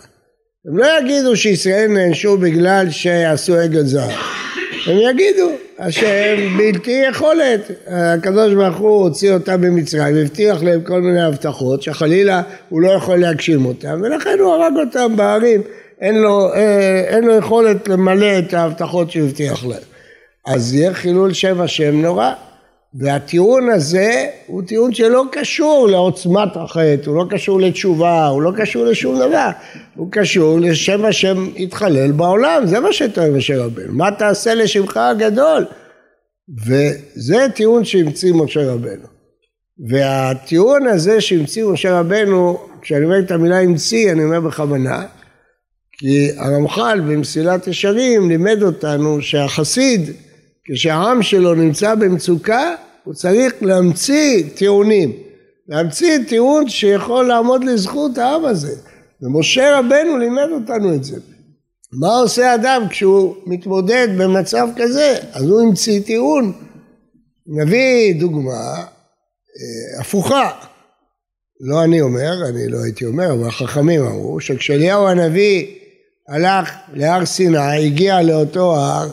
הם 0.68 0.78
לא 0.78 0.88
יגידו 1.00 1.36
שישראל 1.36 1.88
נענשו 1.88 2.38
בגלל 2.38 2.90
שעשו 2.90 3.56
עגל 3.56 3.86
זהב. 3.86 4.45
הם 4.86 4.98
יגידו 4.98 5.50
השם 5.80 6.58
בלתי 6.58 7.04
יכולת. 7.10 7.72
הקדוש 7.88 8.54
ברוך 8.54 8.78
הוא 8.78 9.02
הוציא 9.02 9.34
אותם 9.34 9.62
במצרים, 9.62 10.16
הבטיח 10.16 10.64
להם 10.64 10.82
כל 10.82 11.02
מיני 11.02 11.22
הבטחות 11.22 11.82
שחלילה 11.82 12.42
הוא 12.70 12.82
לא 12.82 12.92
יכול 12.92 13.16
להגשים 13.16 13.66
אותם 13.66 14.02
ולכן 14.04 14.40
הוא 14.40 14.54
הרג 14.54 14.74
אותם 14.78 15.16
בערים, 15.16 15.62
אין 16.02 16.16
לו, 16.22 16.54
אה, 16.54 17.04
אין 17.08 17.24
לו 17.24 17.36
יכולת 17.36 17.88
למלא 17.88 18.40
את 18.40 18.54
ההבטחות 18.54 19.12
שהוא 19.12 19.28
הבטיח 19.28 19.66
להם. 19.66 19.82
אז 20.48 20.74
יהיה 20.74 20.94
חילול 20.94 21.34
שם 21.34 21.62
השם 21.62 22.02
נורא. 22.02 22.32
והטיעון 23.00 23.70
הזה 23.70 24.28
הוא 24.48 24.62
טיעון 24.62 24.94
שלא 24.94 25.24
קשור 25.32 25.88
לעוצמת 25.92 26.56
החטא, 26.56 27.02
הוא 27.06 27.16
לא 27.16 27.26
קשור 27.30 27.60
לתשובה, 27.62 28.28
הוא 28.28 28.42
לא 28.42 28.52
קשור 28.58 28.86
לשום 28.86 29.16
דבר, 29.16 29.50
הוא 29.96 30.08
קשור 30.12 30.60
לשם 30.60 31.06
השם 31.06 31.50
יתחלל 31.56 32.12
בעולם, 32.12 32.66
זה 32.66 32.80
מה 32.80 32.94
שטוען 32.94 33.36
משה 33.36 33.58
רבנו, 33.58 33.94
מה 33.94 34.12
תעשה 34.12 34.54
לשמך 34.54 34.98
הגדול? 34.98 35.66
וזה 36.66 37.48
טיעון 37.56 37.86
שהמציא 37.86 38.34
משה 38.34 38.72
רבנו. 38.72 39.08
והטיעון 39.90 40.88
הזה 40.88 41.22
שהמציא 41.22 41.66
משה 41.66 42.00
רבנו, 42.00 42.58
כשאני 42.82 43.06
אומר 43.06 43.20
את 43.20 43.32
המילה 43.32 43.60
המציא, 43.60 44.12
אני 44.12 44.24
אומר 44.24 44.40
בכוונה, 44.40 45.06
כי 45.98 46.30
הרמח"ל 46.38 47.02
במסילת 47.08 47.68
ישרים 47.68 48.30
לימד 48.30 48.64
אותנו 48.64 49.22
שהחסיד 49.22 50.12
כשהעם 50.66 51.24
שלו 51.24 51.56
נמצא 51.56 51.96
במצוקה, 51.96 52.76
הוא 53.06 53.14
צריך 53.14 53.54
להמציא 53.62 54.44
טיעונים. 54.56 55.12
להמציא 55.68 56.18
טיעון 56.28 56.70
שיכול 56.70 57.28
לעמוד 57.28 57.64
לזכות 57.64 58.18
העם 58.18 58.46
הזה. 58.46 58.76
ומשה 59.22 59.80
רבנו 59.80 60.18
לימד 60.18 60.50
אותנו 60.52 60.96
את 60.96 61.04
זה. 61.04 61.18
מה 61.94 62.08
עושה 62.08 62.56
אדם 62.56 62.82
כשהוא 62.90 63.36
מתמודד 63.46 64.08
במצב 64.18 64.68
כזה? 64.78 65.16
אז 65.34 65.44
הוא 65.44 65.62
המציא 65.62 66.02
טיעון. 66.02 66.54
נביא 67.48 68.20
דוגמה 68.20 68.76
אה, 68.76 70.02
הפוכה. 70.02 70.52
לא 71.62 71.84
אני 71.84 72.02
אומר, 72.02 72.34
אני 72.50 72.68
לא 72.68 72.78
הייתי 72.84 73.06
אומר, 73.06 73.34
אבל 73.34 73.48
החכמים 73.48 74.06
אמרו 74.06 74.42
שכשאליהו 74.42 75.08
הנביא 75.08 75.68
הלך 76.30 76.72
להר 76.94 77.26
סיני, 77.26 77.86
הגיע 77.86 78.22
לאותו 78.22 78.76
הר 78.76 79.10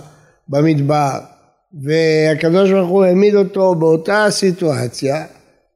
במדבר, 0.48 1.18
והקדוש 1.80 2.70
ברוך 2.70 2.90
הוא 2.90 3.04
העמיד 3.04 3.34
אותו 3.34 3.74
באותה 3.74 4.26
סיטואציה 4.30 5.24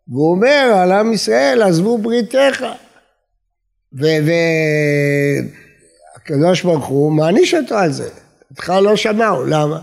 והוא 0.08 0.30
אומר 0.30 0.72
על 0.76 0.92
עם 0.92 1.12
ישראל 1.12 1.62
עזבו 1.62 1.98
בריתך. 1.98 2.64
והקדוש 6.22 6.62
ברוך 6.62 6.86
הוא 6.86 7.12
מעניש 7.12 7.54
אותו 7.54 7.74
על 7.74 7.92
זה. 7.92 8.08
בכלל 8.50 8.82
לא 8.82 8.96
שמעו 8.96 9.44
למה? 9.44 9.80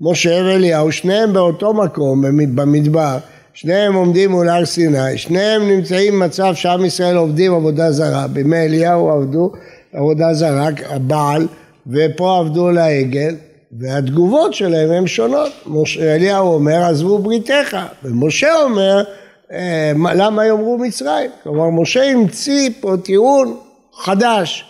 משה 0.00 0.42
ואליהו 0.44 0.92
שניהם 0.92 1.32
באותו 1.32 1.74
מקום 1.74 2.22
במדבר 2.54 3.18
שניהם 3.54 3.94
עומדים 3.94 4.30
מול 4.30 4.48
הר 4.48 4.64
סיני 4.64 5.18
שניהם 5.18 5.68
נמצאים 5.68 6.14
במצב 6.14 6.54
שעם 6.54 6.84
ישראל 6.84 7.16
עובדים 7.16 7.54
עבודה 7.54 7.92
זרה. 7.92 8.26
בימי 8.28 8.58
אליהו 8.58 9.10
עבדו 9.10 9.52
עבודה 9.92 10.34
זרה 10.34 10.68
הבעל 10.88 11.46
ופה 11.86 12.38
עבדו 12.38 12.70
לעגל 12.70 13.34
והתגובות 13.72 14.54
שלהם 14.54 14.90
הן 14.90 15.06
שונות. 15.06 15.52
אליהו 16.00 16.54
אומר 16.54 16.82
עזבו 16.82 17.18
בריתך, 17.18 17.76
ומשה 18.04 18.62
אומר 18.62 19.04
אה, 19.52 19.92
למה 20.14 20.46
יאמרו 20.46 20.78
מצרים? 20.78 21.30
כלומר 21.42 21.70
משה 21.70 22.04
המציא 22.04 22.70
פה 22.80 22.94
טיעון 23.04 23.56
חדש 23.94 24.64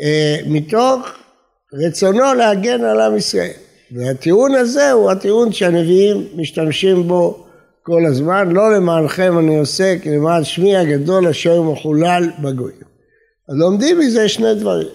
אה, 0.00 0.36
מתוך 0.46 0.98
רצונו 1.86 2.34
להגן 2.34 2.84
על 2.84 3.00
עם 3.00 3.16
ישראל. 3.16 3.50
והטיעון 3.92 4.54
הזה 4.54 4.92
הוא 4.92 5.10
הטיעון 5.10 5.52
שהנביאים 5.52 6.28
משתמשים 6.36 7.08
בו 7.08 7.46
כל 7.82 8.06
הזמן, 8.06 8.48
לא 8.52 8.74
למענכם 8.76 9.38
אני 9.38 9.60
כי 10.02 10.10
למען 10.10 10.44
שמי 10.44 10.76
הגדול 10.76 11.28
אשר 11.28 11.62
מחולל 11.62 12.30
בגויים. 12.38 12.80
אז 13.48 13.56
לומדים 13.56 13.98
מזה 13.98 14.28
שני 14.28 14.54
דברים. 14.54 14.88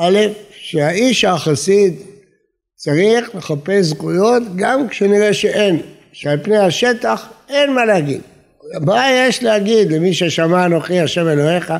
א', 0.00 0.18
שהאיש 0.50 1.24
החסיד 1.24 1.94
צריך 2.82 3.34
לחפש 3.34 3.84
זכויות 3.84 4.42
גם 4.56 4.88
כשנראה 4.88 5.34
שאין, 5.34 5.80
שעל 6.12 6.38
פני 6.42 6.58
השטח 6.58 7.28
אין 7.48 7.74
מה 7.74 7.84
להגיד. 7.84 8.20
מה 8.80 9.04
יש 9.10 9.42
להגיד 9.42 9.92
למי 9.92 10.14
ששמע 10.14 10.66
אנוכי 10.66 11.00
השם 11.00 11.28
אלוהיך 11.28 11.72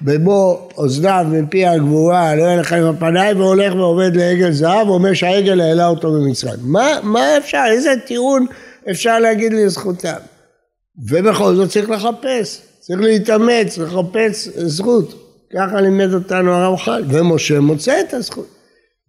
במו 0.00 0.68
אוזניו 0.76 1.26
מפי 1.30 1.66
הגבורה 1.66 2.34
לא 2.34 2.42
יהיה 2.42 2.56
לך 2.56 2.72
עם 2.72 2.84
הפניים 2.84 3.40
והולך 3.40 3.74
ועובד 3.74 4.16
לעגל 4.16 4.50
זהב 4.50 4.88
ואומר 4.88 5.14
שהעגל 5.14 5.60
העלה 5.60 5.86
אותו 5.86 6.12
במצרים. 6.12 6.60
מה, 6.62 6.88
מה 7.02 7.36
אפשר, 7.38 7.64
איזה 7.70 7.90
טיעון 8.06 8.46
אפשר 8.90 9.18
להגיד 9.18 9.52
לזכותם? 9.52 10.18
ובכל 11.10 11.54
זאת 11.54 11.70
צריך 11.70 11.90
לחפש, 11.90 12.62
צריך 12.80 13.00
להתאמץ, 13.00 13.78
לחפש 13.78 14.48
זכות. 14.48 15.14
ככה 15.56 15.80
לימד 15.80 16.14
אותנו 16.14 16.52
הרמח"ל, 16.52 17.04
ומשה 17.08 17.60
מוצא 17.60 18.00
את 18.00 18.14
הזכות. 18.14 18.46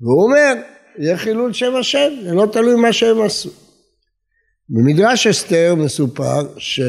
והוא 0.02 0.24
אומר, 0.24 0.54
יהיה 0.98 1.18
חילול 1.18 1.54
שם 1.54 1.76
השם, 1.76 2.10
זה 2.24 2.34
לא 2.34 2.46
תלוי 2.52 2.76
מה 2.76 2.94
שהם 2.94 3.22
עשו. 3.22 3.50
במדרש 4.70 5.28
אסתר 5.28 5.76
מסופר 5.78 6.58
ש... 6.58 6.82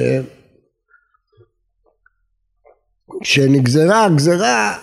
כשנגזרה 3.23 4.05
הגזרה 4.05 4.79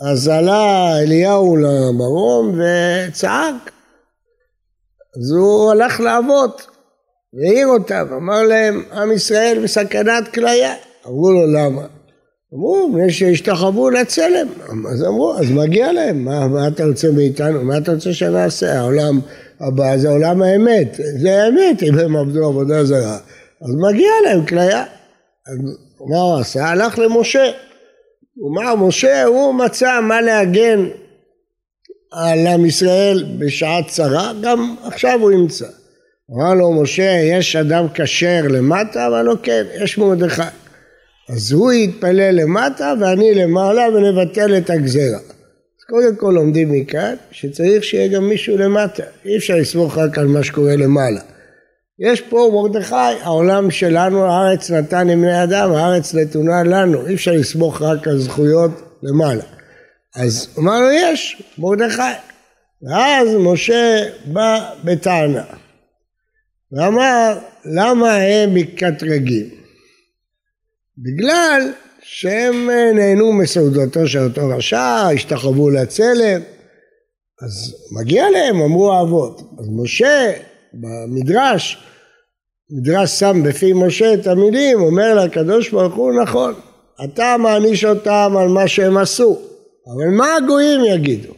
אז 0.00 0.28
עלה 0.28 0.98
אליהו 1.02 1.56
למרום 1.56 2.58
וצעק. 2.58 3.72
אז 5.16 5.32
הוא 5.38 5.72
הלך 5.72 6.00
לעבוד 6.00 6.50
והעיר 7.32 7.66
אותם 7.66 8.06
אמר 8.16 8.42
להם 8.42 8.84
עם 8.92 9.12
ישראל 9.12 9.60
בסכנת 9.62 10.34
כליה. 10.34 10.74
אמרו 11.06 11.30
לו 11.30 11.46
למה 11.46 11.86
אמרו, 12.54 12.88
מפני 12.88 13.12
שהשתחוו 13.12 13.90
לצלם. 13.90 14.46
אז 14.92 15.04
אמרו, 15.04 15.34
אז 15.38 15.50
מגיע 15.50 15.92
להם, 15.92 16.24
מה, 16.24 16.48
מה 16.48 16.68
אתה 16.68 16.84
רוצה 16.84 17.10
מאיתנו? 17.10 17.64
מה 17.64 17.78
אתה 17.78 17.92
רוצה 17.92 18.12
שנעשה? 18.12 18.78
העולם 18.78 19.20
הבא 19.60 19.96
זה 19.96 20.08
עולם 20.08 20.42
האמת. 20.42 21.00
זה 21.18 21.42
האמת 21.42 21.82
אם 21.82 21.98
הם 21.98 22.16
עבדו 22.16 22.44
עבודה 22.46 22.84
זרה. 22.84 23.18
אז 23.62 23.74
מגיע 23.74 24.10
להם 24.24 24.46
כליה. 24.46 24.84
מה 26.10 26.20
הוא 26.20 26.38
עשה? 26.38 26.64
הלך 26.64 26.98
למשה. 26.98 27.50
הוא 28.34 28.50
אמר, 28.52 28.74
משה, 28.74 29.24
הוא 29.24 29.54
מצא 29.54 30.00
מה 30.00 30.20
להגן 30.20 30.88
על 32.12 32.46
עם 32.46 32.66
ישראל 32.66 33.24
בשעת 33.38 33.88
צרה, 33.88 34.32
גם 34.42 34.74
עכשיו 34.84 35.18
הוא 35.20 35.32
ימצא. 35.32 35.66
אמר 36.30 36.54
לו 36.54 36.82
משה, 36.82 37.18
יש 37.22 37.56
אדם 37.56 37.86
כשר 37.94 38.42
למטה? 38.50 39.06
אמר 39.06 39.22
לו, 39.22 39.42
כן, 39.42 39.64
יש 39.82 39.98
מרדכי. 39.98 40.42
אז 41.28 41.52
הוא 41.52 41.72
יתפלל 41.72 42.30
למטה 42.30 42.94
ואני 43.00 43.34
למעלה 43.34 43.82
ונבטל 43.88 44.56
את 44.58 44.70
הגזרה. 44.70 45.18
אז 45.78 45.84
קודם 45.88 46.16
כל 46.16 46.32
לומדים 46.34 46.72
מכאן 46.72 47.14
שצריך 47.30 47.84
שיהיה 47.84 48.08
גם 48.08 48.28
מישהו 48.28 48.56
למטה, 48.58 49.02
אי 49.24 49.36
אפשר 49.36 49.56
לסמוך 49.56 49.98
רק 49.98 50.18
על 50.18 50.26
מה 50.26 50.44
שקורה 50.44 50.76
למעלה. 50.76 51.20
יש 51.98 52.20
פה 52.20 52.50
מרדכי, 52.52 53.20
העולם 53.22 53.70
שלנו, 53.70 54.24
הארץ 54.24 54.70
נתן 54.70 55.08
לבני 55.08 55.42
אדם, 55.42 55.72
הארץ 55.72 56.14
נתונה 56.14 56.62
לנו, 56.62 57.06
אי 57.06 57.14
אפשר 57.14 57.32
לסמוך 57.32 57.82
רק 57.82 58.08
על 58.08 58.18
זכויות 58.18 58.70
למעלה. 59.02 59.44
אז 60.16 60.48
אמר 60.58 60.80
לו 60.80 60.90
יש, 60.90 61.42
מרדכי. 61.58 62.02
ואז 62.82 63.28
משה 63.38 64.04
בא 64.24 64.70
בטענה 64.84 65.44
ואמר 66.72 67.38
למה 67.64 68.14
הם 68.14 68.54
מקטרגים? 68.54 69.63
בגלל 70.98 71.72
שהם 72.02 72.70
אה, 72.70 72.92
נהנו 72.92 73.32
מסעודתו 73.32 74.06
של 74.06 74.18
אותו 74.18 74.48
רשע, 74.48 75.08
השתחוו 75.14 75.70
לצלם, 75.70 76.40
אז 77.42 77.74
מגיע 78.00 78.30
להם, 78.30 78.60
אמרו 78.60 78.92
האבות. 78.92 79.40
אז 79.58 79.66
משה 79.82 80.32
במדרש, 80.72 81.78
מדרש 82.70 83.10
שם 83.10 83.42
בפי 83.44 83.72
משה 83.72 84.14
את 84.14 84.26
המילים, 84.26 84.80
אומר 84.80 85.24
לקדוש 85.24 85.70
ברוך 85.70 85.94
הוא 85.94 86.22
נכון, 86.22 86.54
אתה 87.04 87.36
מעניש 87.38 87.84
אותם 87.84 88.34
על 88.38 88.48
מה 88.48 88.68
שהם 88.68 88.96
עשו, 88.96 89.38
אבל 89.86 90.08
מה 90.08 90.36
הגויים 90.36 90.80
יגידו? 90.84 91.32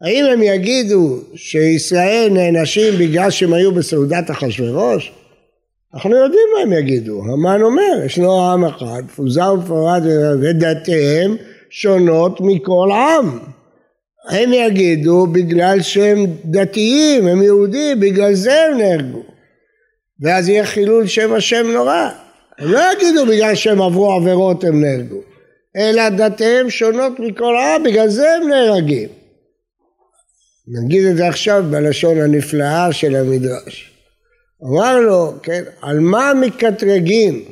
האם 0.00 0.24
הם 0.24 0.42
יגידו 0.42 1.20
שישראל 1.34 2.28
נענשים 2.32 2.94
בגלל 2.98 3.30
שהם 3.30 3.52
היו 3.52 3.72
בסעודת 3.72 4.30
אחשורוש? 4.30 5.12
אנחנו 5.94 6.16
יודעים 6.16 6.48
מה 6.54 6.62
הם 6.62 6.72
יגידו, 6.72 7.22
המן 7.22 7.62
אומר, 7.62 8.02
ישנו 8.04 8.52
עם 8.52 8.64
אחד, 8.64 9.02
מפוזר 9.04 9.54
ומפורד 9.54 10.02
ודתיהם 10.40 11.36
שונות 11.70 12.40
מכל 12.40 12.88
עם. 12.92 13.38
הם 14.28 14.52
יגידו 14.52 15.26
בגלל 15.26 15.82
שהם 15.82 16.26
דתיים, 16.44 17.26
הם 17.26 17.42
יהודים, 17.42 18.00
בגלל 18.00 18.34
זה 18.34 18.62
הם 18.62 18.78
נהרגו. 18.78 19.22
ואז 20.20 20.48
יהיה 20.48 20.66
חילול 20.66 21.06
שם 21.06 21.32
השם 21.32 21.66
נורא. 21.72 22.08
הם 22.58 22.72
לא 22.72 22.80
יגידו 22.92 23.26
בגלל 23.26 23.54
שהם 23.54 23.82
עברו 23.82 24.12
עבירות 24.12 24.64
הם 24.64 24.80
נהרגו, 24.80 25.20
אלא 25.76 26.08
דתיהם 26.08 26.70
שונות 26.70 27.20
מכל 27.20 27.56
העם, 27.56 27.82
בגלל 27.82 28.08
זה 28.08 28.34
הם 28.34 28.48
נהרגים. 28.48 29.08
נגיד 30.68 31.04
את 31.04 31.16
זה 31.16 31.28
עכשיו 31.28 31.64
בלשון 31.70 32.20
הנפלאה 32.20 32.92
של 32.92 33.16
המדרש. 33.16 33.95
אמר 34.64 35.00
לו, 35.00 35.32
כן, 35.42 35.62
על 35.82 36.00
מה 36.00 36.32
מקטרגים? 36.34 37.44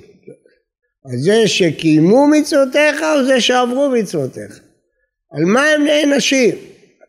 על 1.05 1.17
זה 1.19 1.49
שקיימו 1.49 2.27
מצוותיך 2.27 3.03
או 3.03 3.25
זה 3.25 3.41
שעברו 3.41 3.89
מצוותיך? 3.89 4.61
על 5.33 5.45
מה 5.45 5.63
הם 5.67 5.85
נענשים? 5.85 6.55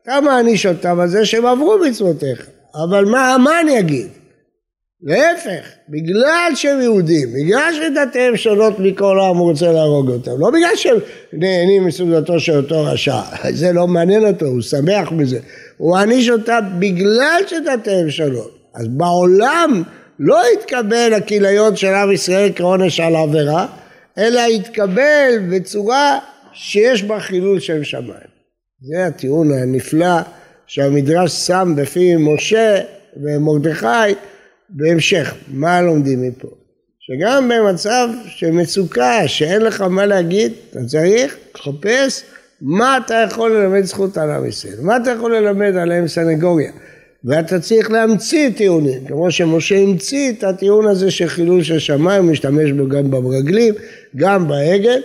אתה 0.03 0.21
מעניש 0.21 0.65
אותם 0.65 0.99
על 0.99 1.07
זה 1.07 1.25
שהם 1.25 1.45
עברו 1.45 1.77
מצוותיך, 1.89 2.47
אבל 2.83 3.05
מה 3.05 3.33
המן 3.33 3.65
יגיד? 3.69 4.07
להפך, 5.01 5.65
בגלל 5.89 6.51
שהם 6.55 6.81
יהודים, 6.81 7.33
בגלל 7.33 7.73
שדתיהם 7.73 8.37
שונות 8.37 8.79
מכל 8.79 9.19
העם 9.19 9.37
הוא 9.37 9.49
רוצה 9.49 9.71
להרוג 9.71 10.09
אותם, 10.09 10.31
לא 10.39 10.49
בגלל 10.49 10.75
שהם 10.75 10.97
נהנים 11.33 11.85
מסעודתו 11.85 12.39
של 12.39 12.57
אותו 12.57 12.83
רשע, 12.83 13.21
זה 13.59 13.71
לא 13.71 13.87
מעניין 13.87 14.27
אותו, 14.27 14.45
הוא 14.45 14.61
שמח 14.61 15.11
מזה, 15.11 15.39
הוא 15.77 15.95
מעניש 15.95 16.29
אותם 16.29 16.59
בגלל 16.79 17.41
שדתיהם 17.47 18.09
שונות, 18.09 18.54
אז 18.75 18.87
בעולם 18.87 19.83
לא 20.19 20.41
יתקבל 20.53 21.13
הכיליון 21.17 21.75
של 21.75 21.93
עם 21.93 22.11
ישראל 22.11 22.51
כעונש 22.55 22.99
על 22.99 23.15
עבירה, 23.15 23.67
אלא 24.17 24.39
יתקבל 24.39 25.31
בצורה 25.49 26.19
שיש 26.53 27.03
בה 27.03 27.19
חילול 27.19 27.59
שם 27.59 27.83
שמיים. 27.83 28.35
זה 28.81 29.05
הטיעון 29.05 29.51
הנפלא 29.51 30.17
שהמדרש 30.67 31.31
שם 31.31 31.73
בפי 31.77 32.15
משה 32.15 32.81
ומרדכי 33.23 34.13
בהמשך. 34.69 35.33
מה 35.47 35.81
לומדים 35.81 36.21
מפה? 36.21 36.47
שגם 36.99 37.49
במצב 37.49 38.07
של 38.27 38.51
מצוקה, 38.51 39.27
שאין 39.27 39.61
לך 39.61 39.81
מה 39.81 40.05
להגיד, 40.05 40.53
אתה 40.69 40.79
צריך 40.85 41.37
לחפש 41.55 42.23
מה 42.61 42.97
אתה 42.97 43.15
יכול 43.27 43.51
ללמד 43.51 43.81
זכות 43.83 44.17
על 44.17 44.31
עם 44.31 44.45
ישראל, 44.45 44.77
מה 44.81 44.97
אתה 44.97 45.11
יכול 45.11 45.37
ללמד 45.37 45.75
עליהם 45.75 46.07
סנגוריה. 46.07 46.71
ואתה 47.25 47.59
צריך 47.59 47.91
להמציא 47.91 48.49
טיעונים, 48.49 49.05
כמו 49.07 49.31
שמשה 49.31 49.77
המציא 49.77 50.31
את 50.31 50.43
הטיעון 50.43 50.87
הזה 50.87 51.11
של 51.11 51.27
חילול 51.27 51.63
של 51.63 51.79
שמיים, 51.79 52.23
הוא 52.23 52.31
משתמש 52.31 52.71
בו 52.71 52.87
גם 52.87 53.11
במרגלים, 53.11 53.73
גם 54.15 54.47
בעגל, 54.47 55.01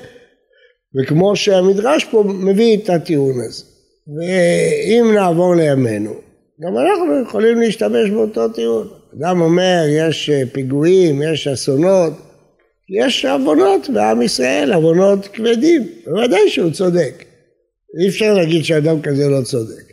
וכמו 0.97 1.37
שהמדרש 1.37 2.05
פה 2.05 2.25
מביא 2.27 2.77
את 2.77 2.91
הטיעון 2.91 3.41
הזה. 3.41 3.65
ואם 4.07 5.15
נעבור 5.15 5.55
לימינו, 5.55 6.15
גם 6.61 6.73
אנחנו 6.79 7.23
יכולים 7.23 7.61
להשתמש 7.61 8.11
באותו 8.11 8.49
טיעון. 8.49 8.89
אדם 9.19 9.41
אומר, 9.41 9.85
יש 9.89 10.31
פיגועים, 10.53 11.23
יש 11.23 11.49
אסונות, 11.49 12.13
יש 12.99 13.25
עוונות 13.25 13.91
בעם 13.91 14.23
ישראל, 14.23 14.73
עוונות 14.73 15.27
כבדים, 15.27 15.89
בוודאי 16.07 16.49
שהוא 16.49 16.71
צודק. 16.71 17.25
אי 18.01 18.09
אפשר 18.09 18.35
להגיד 18.35 18.65
שאדם 18.65 19.03
כזה 19.03 19.29
לא 19.29 19.43
צודק. 19.43 19.93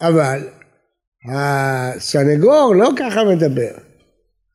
אבל 0.00 0.40
הסנגור 1.28 2.74
לא 2.76 2.90
ככה 2.96 3.24
מדבר. 3.24 3.70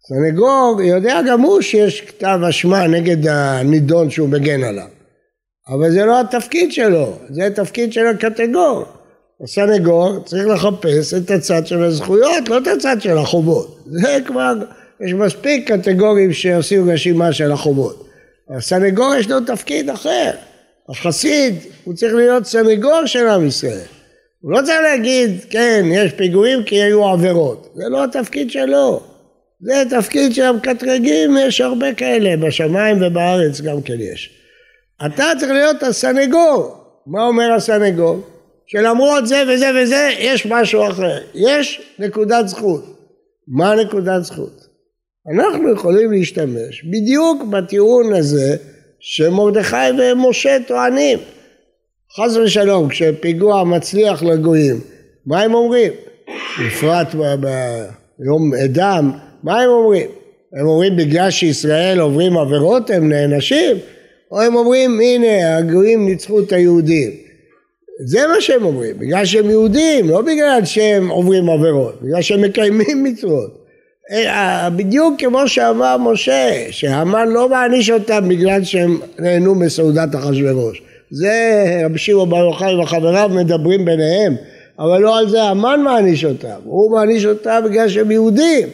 סנגור 0.08 0.82
יודע 0.84 1.22
גם 1.28 1.42
הוא 1.42 1.62
שיש 1.62 2.02
כתב 2.02 2.40
אשמה 2.50 2.88
נגד 2.88 3.28
הנידון 3.28 4.10
שהוא 4.10 4.30
מגן 4.30 4.64
עליו. 4.64 4.88
אבל 5.68 5.92
זה 5.92 6.06
לא 6.06 6.22
התפקיד 6.22 6.72
שלו, 6.72 7.18
זה 7.30 7.46
התפקיד 7.46 7.94
של 7.94 8.08
הקטגור. 8.08 8.86
הסנגור 9.44 10.20
צריך 10.26 10.48
לחפש 10.48 11.14
את 11.14 11.32
הצד 11.32 11.68
של 11.68 11.84
הזכויות, 11.84 12.50
לא 12.50 12.58
את 12.58 12.68
הצד 12.68 13.02
של 13.02 13.18
החובות. 13.18 13.80
זה 13.86 14.18
כבר, 14.26 14.54
יש 15.06 15.14
מספיק 15.14 15.72
קטגורים 15.72 16.34
שעושים 16.34 16.92
רשימה 16.92 17.34
של 17.34 17.52
החובות. 17.52 18.08
הסנגור 18.50 19.16
יש 19.16 19.30
לו 19.30 19.40
תפקיד 19.40 19.90
אחר. 19.90 20.32
החסיד, 20.90 21.56
הוא 21.84 21.94
צריך 21.94 22.14
להיות 22.14 22.46
סנגור 22.46 23.06
של 23.06 23.28
עם 23.28 23.48
ישראל. 23.48 24.01
הוא 24.42 24.52
לא 24.52 24.62
צריך 24.62 24.82
להגיד, 24.82 25.32
כן, 25.50 25.86
יש 25.92 26.12
פיגועים 26.14 26.64
כי 26.64 26.76
היו 26.76 27.08
עבירות. 27.08 27.74
זה 27.76 27.84
לא 27.90 28.04
התפקיד 28.04 28.52
שלו. 28.52 29.04
זה 29.62 29.84
תפקיד 29.90 30.34
של 30.34 30.44
המקטרגים, 30.44 31.38
יש 31.38 31.62
הרבה 31.62 31.94
כאלה, 31.94 32.38
בשמיים 32.38 32.98
ובארץ 33.02 33.62
גם 33.62 33.82
כן 33.82 34.00
יש. 34.00 34.30
אתה 35.06 35.26
צריך 35.40 35.52
להיות 35.52 35.84
הסנגור. 35.84 36.78
מה 37.08 37.24
אומר 37.28 37.52
הסנגור? 37.52 38.20
שלמרות 38.68 39.28
זה 39.28 39.44
וזה 39.50 39.70
וזה, 39.76 40.10
יש 40.20 40.46
משהו 40.46 40.88
אחר. 40.88 41.18
יש 41.36 41.82
נקודת 42.00 42.48
זכות. 42.48 42.84
מה 43.48 43.76
נקודת 43.76 44.24
זכות? 44.24 44.62
אנחנו 45.34 45.74
יכולים 45.74 46.12
להשתמש 46.12 46.84
בדיוק 46.84 47.44
בטיעון 47.44 48.14
הזה 48.14 48.56
שמרדכי 49.00 49.76
ומשה 49.98 50.58
טוענים. 50.68 51.20
חס 52.18 52.38
ושלום, 52.38 52.90
כשפיגוע 52.90 53.64
מצליח 53.64 54.24
לגויים, 54.24 54.80
מה 55.26 55.42
הם 55.42 55.54
אומרים? 55.54 55.92
בפרט 56.66 57.08
ביום 57.16 58.54
אדם, 58.66 59.12
מה 59.44 59.62
הם 59.62 59.70
אומרים? 59.70 60.08
הם 60.60 60.68
אומרים 60.68 60.98
בגלל 60.98 61.32
שישראל 61.32 62.00
עוברים 62.00 62.38
עבירות 62.38 62.90
הם 62.90 63.10
נענשים? 63.10 63.78
או 64.32 64.42
הם 64.42 64.56
אומרים 64.56 65.00
הנה 65.02 65.58
הגויים 65.58 66.06
ניצחו 66.06 66.40
את 66.40 66.52
היהודים? 66.52 67.10
זה 68.06 68.28
מה 68.28 68.42
שהם 68.42 68.66
אומרים, 68.66 69.00
בגלל 69.00 69.26
שהם 69.26 69.50
יהודים, 69.50 70.10
לא 70.10 70.22
בגלל 70.22 70.66
שהם 70.66 71.10
עוברים 71.10 71.50
עבירות, 71.50 72.02
בגלל 72.02 72.22
שהם 72.22 72.42
מקיימים 72.42 73.04
מצוות. 73.04 73.62
אה, 74.12 74.70
בדיוק 74.70 75.14
כמו 75.20 75.48
שאמר 75.48 75.98
משה, 75.98 76.68
שהמן 76.72 77.30
לא 77.30 77.50
מעניש 77.50 77.90
אותם 77.90 78.30
בגלל 78.30 78.64
שהם 78.64 79.00
נהנו 79.20 79.56
מסעודת 79.56 80.16
אחשוורוש. 80.16 80.82
זה 81.12 81.66
רבי 81.86 81.98
שמעון 81.98 82.30
בר 82.30 82.38
יוחאי 82.38 82.76
וחבריו 82.76 83.30
מדברים 83.34 83.86
ביניהם, 83.86 84.36
אבל 84.80 85.02
לא 85.02 85.20
על 85.20 85.30
זה 85.30 85.44
המן 85.44 85.82
מעניש 85.84 86.26
אותם, 86.26 86.60
הוא 86.64 86.92
מעניש 86.92 87.26
אותם 87.26 87.62
בגלל 87.66 87.90
שהם 87.90 88.12
יהודים. 88.12 88.68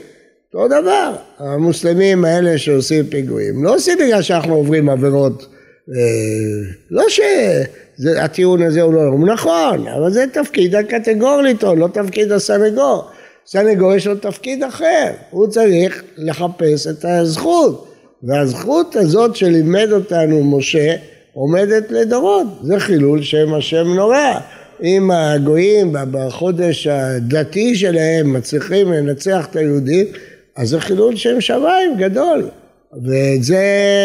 אותו 0.54 0.68
דבר, 0.68 1.16
המוסלמים 1.38 2.26
האלה 2.26 2.58
שעושים 2.58 3.06
פיגועים, 3.06 3.64
לא 3.64 3.76
עושים 3.76 3.98
בגלל 3.98 4.22
שאנחנו 4.22 4.56
עוברים 4.56 4.90
עבירות, 4.90 5.48
אה, 5.90 6.72
לא 6.92 7.04
שהטיעון 7.10 8.62
הזה 8.62 8.82
הוא 8.82 8.94
לא, 8.94 9.02
הוא 9.02 9.28
נכון, 9.28 9.88
אבל 9.88 10.12
זה 10.12 10.26
תפקיד 10.34 10.76
הקטגור 10.76 11.42
לטעון, 11.42 11.80
לא 11.80 11.88
תפקיד 11.94 12.32
הסנגור. 12.32 13.08
סנגור 13.46 13.96
יש 13.96 14.08
לו 14.08 14.16
תפקיד 14.16 14.64
אחר, 14.64 15.12
הוא 15.30 15.48
צריך 15.48 16.04
לחפש 16.18 16.88
את 16.88 17.06
הזכות, 17.06 17.88
והזכות 18.24 18.96
הזאת 18.96 19.36
שלימד 19.36 19.88
אותנו 19.92 20.44
משה 20.44 20.96
עומדת 21.40 21.92
לדורות, 21.92 22.48
זה 22.62 22.80
חילול 22.80 23.22
שם 23.24 23.54
השם 23.54 23.88
נורא. 23.88 24.40
אם 24.84 25.12
הגויים 25.12 25.96
בחודש 26.12 26.88
הדתי 26.88 27.76
שלהם 27.76 28.34
מצליחים 28.34 28.94
לנצח 28.94 29.48
את 29.52 29.56
היהודים, 29.56 30.06
אז 30.56 30.70
זה 30.70 30.80
חילול 30.80 31.16
שם 31.16 31.42
שמיים 31.42 31.98
גדול. 31.98 32.50
ואת 33.04 33.44
זה 33.44 33.64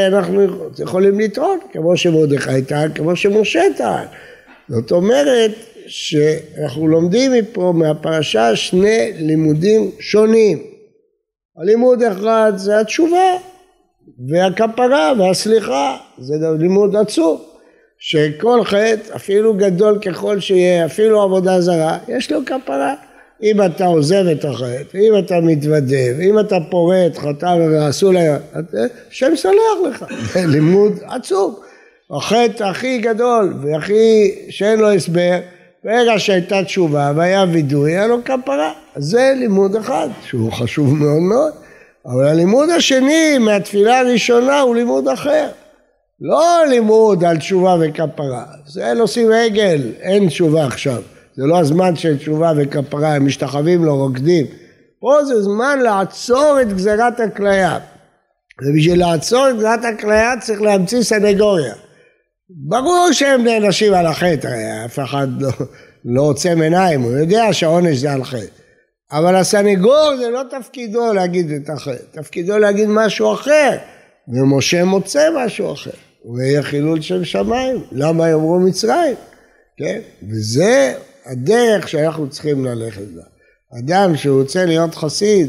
אנחנו 0.09 0.47
יכולים 0.79 1.21
לטעון, 1.21 1.59
כמו 1.73 1.97
שמרדכי 1.97 2.63
טען, 2.63 2.93
כמו 2.95 3.17
שמשה 3.17 3.63
טען. 3.77 4.07
זאת 4.69 4.93
אומרת 4.93 5.51
שאנחנו 5.87 6.89
לומדים 6.89 7.33
מפה 7.33 7.73
מהפרשה 7.77 8.57
שני 8.57 9.13
לימודים 9.19 9.91
שונים. 10.01 10.59
הלימוד 11.63 12.03
אחד 12.03 12.53
זה 12.57 12.81
התשובה, 12.81 13.37
והכפרה 14.29 15.13
והסליחה, 15.19 15.97
זה 16.19 16.35
לימוד 16.59 16.97
עצום, 16.97 17.39
שכל 17.99 18.65
חטא, 18.65 19.17
אפילו 19.17 19.55
גדול 19.55 19.99
ככל 19.99 20.41
שיהיה, 20.41 20.87
אפילו 20.87 21.23
עבודה 21.23 21.61
זרה, 21.61 21.99
יש 22.09 22.33
לו 22.33 22.41
כפרה. 22.47 22.95
אם 23.43 23.63
אתה 23.63 23.87
עוזב 23.87 24.25
את 24.33 24.45
החטא, 24.45 24.99
אם 24.99 25.19
אתה 25.19 25.41
מתוודה, 25.41 26.23
אם 26.23 26.39
אתה 26.39 26.57
פורט 26.71 27.19
חטא 27.19 27.57
ועשו 27.71 28.13
לה, 28.13 28.37
השם 29.11 29.37
סולח 29.37 29.79
לך, 29.91 30.05
זה 30.33 30.47
לימוד 30.53 30.93
עצום. 31.03 31.55
החטא 32.11 32.65
הכי 32.65 32.99
גדול 32.99 33.55
והכי 33.63 34.35
שאין 34.51 34.81
לו 34.81 34.93
הסבר, 34.93 35.39
ברגע 35.85 36.19
שהייתה 36.19 36.65
תשובה 36.65 37.13
והיה 37.17 37.45
וידוי, 37.53 37.93
היה 37.93 38.07
לו 38.07 38.25
כפרה. 38.25 38.73
זה 38.97 39.33
לימוד 39.37 39.77
אחד 39.77 40.09
שהוא 40.27 40.53
חשוב 40.53 40.95
מאוד 40.95 41.23
מאוד. 41.23 41.53
אבל 42.07 42.27
הלימוד 42.27 42.71
השני 42.71 43.39
מהתפילה 43.39 43.99
הראשונה 43.99 44.61
הוא 44.61 44.75
לימוד 44.75 45.09
אחר. 45.09 45.49
לא 46.21 46.67
לימוד 46.69 47.25
על 47.25 47.37
תשובה 47.37 47.77
וכפרה, 47.81 48.45
זה 48.67 48.95
נושאים 48.95 49.33
עגל, 49.33 49.83
אין 50.01 50.29
תשובה 50.29 50.65
עכשיו. 50.65 51.03
זה 51.37 51.43
לא 51.47 51.61
הזמן 51.61 51.97
של 51.97 52.19
תשובה 52.19 52.53
וכפרה, 52.57 53.15
הם 53.15 53.27
משתחווים 53.27 53.85
לו, 53.85 53.97
רוקדים. 53.97 54.47
פה 55.01 55.25
זה 55.25 55.43
זמן 55.43 55.79
לעצור 55.83 56.59
את 56.63 56.73
גזירת 56.73 57.21
הכליה. 57.21 57.79
ובשביל 58.63 59.01
לעצור 59.01 59.51
את 59.51 59.57
גזירת 59.57 59.85
הכליה 59.85 60.33
צריך 60.41 60.63
להמציא 60.63 61.03
סנגוריה. 61.03 61.75
ברור 62.49 63.09
שהם 63.13 63.45
נענשים 63.45 63.95
על 63.95 64.07
החטא, 64.07 64.85
אף 64.85 64.99
אחד 64.99 65.29
לא, 65.43 65.51
לא 66.05 66.23
עוצם 66.23 66.61
עיניים, 66.63 67.03
הוא 67.03 67.13
יודע 67.13 67.53
שהעונש 67.53 67.97
זה 67.97 68.13
על 68.13 68.25
חטא. 68.25 68.62
אבל 69.13 69.37
הסנגור 69.37 70.11
זה 70.19 70.31
לא 70.31 70.43
תפקידו 70.51 71.13
להגיד 71.13 71.51
את 71.51 71.71
החטא, 71.71 72.21
תפקידו 72.21 72.59
להגיד 72.59 72.89
משהו 72.89 73.33
אחר, 73.35 73.71
ומשה 74.29 74.85
מוצא 74.85 75.29
משהו 75.37 75.73
אחר, 75.73 75.91
ויהיה 76.35 76.63
חילול 76.63 77.01
של 77.01 77.25
שמיים, 77.25 77.77
למה 77.93 78.29
יאמרו 78.29 78.59
מצרים, 78.61 79.15
כן? 79.77 80.01
וזה 80.31 80.95
הדרך 81.27 81.89
שאנחנו 81.89 82.31
צריכים 82.31 82.65
ללכת 82.65 83.09
בה. 83.15 83.23
אדם 83.79 84.17
שרוצה 84.17 84.65
להיות 84.65 84.95
חסיד, 84.95 85.49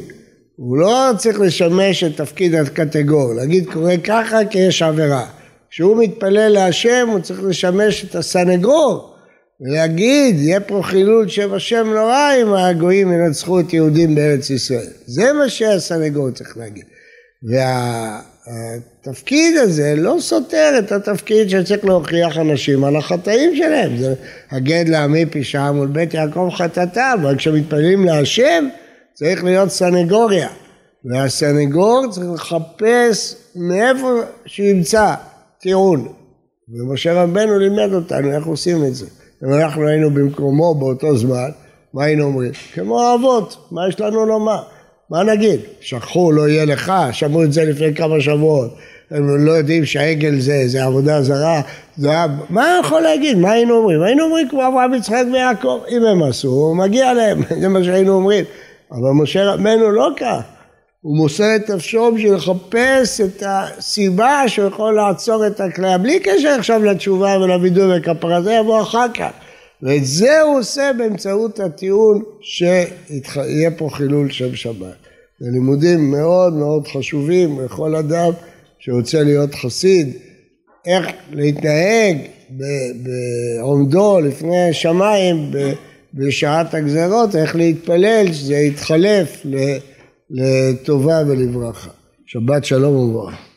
הוא 0.56 0.78
לא 0.78 1.10
צריך 1.18 1.40
לשמש 1.40 2.04
את 2.04 2.18
תפקיד 2.18 2.56
הקטגור, 2.56 3.34
להגיד 3.34 3.70
קורה 3.74 3.98
ככה 4.04 4.46
כי 4.50 4.60
יש 4.60 4.82
עבירה. 4.82 5.26
כשהוא 5.70 6.04
מתפלל 6.04 6.50
להשם 6.50 7.08
הוא 7.12 7.20
צריך 7.20 7.44
לשמש 7.44 8.06
את 8.06 8.16
הסנגור 8.16 9.13
ולהגיד 9.62 10.40
יהיה 10.40 10.60
פה 10.60 10.82
חילול 10.84 11.28
שם 11.28 11.54
השם 11.54 11.88
נורא 11.88 12.32
אם 12.42 12.54
הגויים 12.54 13.12
ינצחו 13.12 13.60
את 13.60 13.74
יהודים 13.74 14.16
בארץ 14.16 14.50
ישראל. 14.50 14.88
זה 15.06 15.34
מה 15.34 15.50
שהסנגור 15.50 16.32
צריך 16.32 16.58
להגיד. 16.58 16.86
והתפקיד 19.06 19.58
הזה 19.58 19.94
לא 19.98 20.16
סותר 20.20 20.76
את 20.80 20.92
התפקיד 20.92 21.50
שצריך 21.50 21.86
להוכיח 21.86 22.38
אנשים 22.38 22.84
על 22.84 22.96
החטאים 22.96 23.56
שלהם. 23.56 23.98
זה 23.98 24.14
הגד 24.52 24.86
לעמי 24.88 25.26
פשעם 25.26 25.80
ולבית 25.80 26.14
יעקב 26.14 26.50
חטאתם, 26.54 27.18
אבל 27.22 27.38
כשמתפללים 27.38 28.06
להשם 28.06 28.68
צריך 29.14 29.44
להיות 29.44 29.70
סנגוריה. 29.70 30.50
והסנגור 31.06 32.06
צריך 32.12 32.32
לחפש 32.34 33.36
מאיפה 33.56 34.22
שימצא 34.46 35.14
טיעון. 35.62 36.14
ומשה 36.70 37.24
רבנו 37.24 37.60
לימד 37.60 37.94
אותנו 37.94 38.32
איך 38.32 38.46
עושים 38.46 38.86
את 38.86 38.96
זה. 38.96 39.06
אם 39.44 39.54
אנחנו 39.54 39.88
היינו 39.88 40.12
במקומו 40.12 40.76
באותו 40.76 41.18
זמן, 41.18 41.50
מה 41.94 42.04
היינו 42.04 42.24
אומרים? 42.24 42.52
כמו 42.74 43.02
האבות, 43.02 43.58
מה 43.72 43.88
יש 43.88 44.00
לנו 44.00 44.26
לומר? 44.26 44.62
מה 45.10 45.24
נגיד? 45.24 45.60
שכחו, 45.82 46.32
לא 46.32 46.50
יהיה 46.50 46.66
לך, 46.66 46.94
שמעו 47.12 47.44
את 47.44 47.54
זה 47.54 47.66
לפני 47.66 47.96
כמה 47.96 48.22
שבועות. 48.22 48.76
הם 49.12 49.46
לא 49.46 49.52
יודעים 49.52 49.86
שהעגל 49.86 50.40
זה, 50.40 50.64
זה 50.66 50.84
עבודה 50.84 51.22
זרה, 51.22 51.62
זה 51.98 52.10
מה 52.50 52.80
יכול 52.80 53.02
להגיד? 53.02 53.38
מה 53.38 53.52
היינו 53.52 53.76
אומרים? 53.76 54.02
היינו 54.02 54.24
אומרים 54.24 54.50
כמו 54.50 54.68
אברהם, 54.68 54.94
יצחק 54.94 55.24
ויעקב, 55.34 55.80
אם 55.90 56.06
הם 56.06 56.24
עשו, 56.24 56.74
מגיע 56.76 57.14
להם, 57.14 57.42
זה 57.62 57.68
מה 57.68 57.84
שהיינו 57.84 58.14
אומרים. 58.14 58.46
אבל 58.92 59.10
משה 59.22 59.54
רבנו 59.54 59.92
לא 59.92 60.10
כך. 60.18 60.42
הוא 61.04 61.18
מוסר 61.18 61.56
את 61.56 61.70
נפשו 61.70 62.12
בשביל 62.16 62.34
לחפש 62.34 63.22
את 63.22 63.44
הסיבה 63.46 64.44
שהוא 64.48 64.68
יכול 64.68 64.96
לעצור 64.96 65.48
את 65.48 65.60
הכליה, 65.60 65.98
בלי 65.98 66.20
קשר 66.20 66.50
עכשיו 66.60 66.84
לתשובה 66.84 67.38
ולווידוי 67.42 67.98
וכפרה, 67.98 68.42
זה 68.42 68.54
יבוא 68.54 68.82
אחר 68.82 69.06
כך. 69.14 69.30
ואת 69.82 70.06
זה 70.06 70.42
הוא 70.42 70.60
עושה 70.60 70.92
באמצעות 70.98 71.60
הטיעון 71.60 72.24
שיהיה 72.42 73.72
פה 73.78 73.90
חילול 73.92 74.32
שם 74.32 74.56
שבת. 74.56 74.96
זה 75.40 75.50
לימודים 75.52 76.12
מאוד 76.12 76.54
מאוד 76.54 76.88
חשובים 76.88 77.60
לכל 77.66 77.96
אדם 77.96 78.32
שרוצה 78.80 79.24
להיות 79.24 79.56
חסיד, 79.56 80.14
איך 80.86 81.08
להתנהג 81.32 82.18
בעומדו 83.60 84.20
לפני 84.20 84.74
שמיים 84.74 85.52
בשעת 86.14 86.74
הגזרות, 86.74 87.36
איך 87.36 87.56
להתפלל 87.56 88.34
שזה 88.34 88.56
יתחלף 88.56 89.46
לטובה 90.30 91.22
ולברכה. 91.28 91.90
שבת 92.26 92.66
שלום 92.66 92.96
וברכה. 92.96 93.53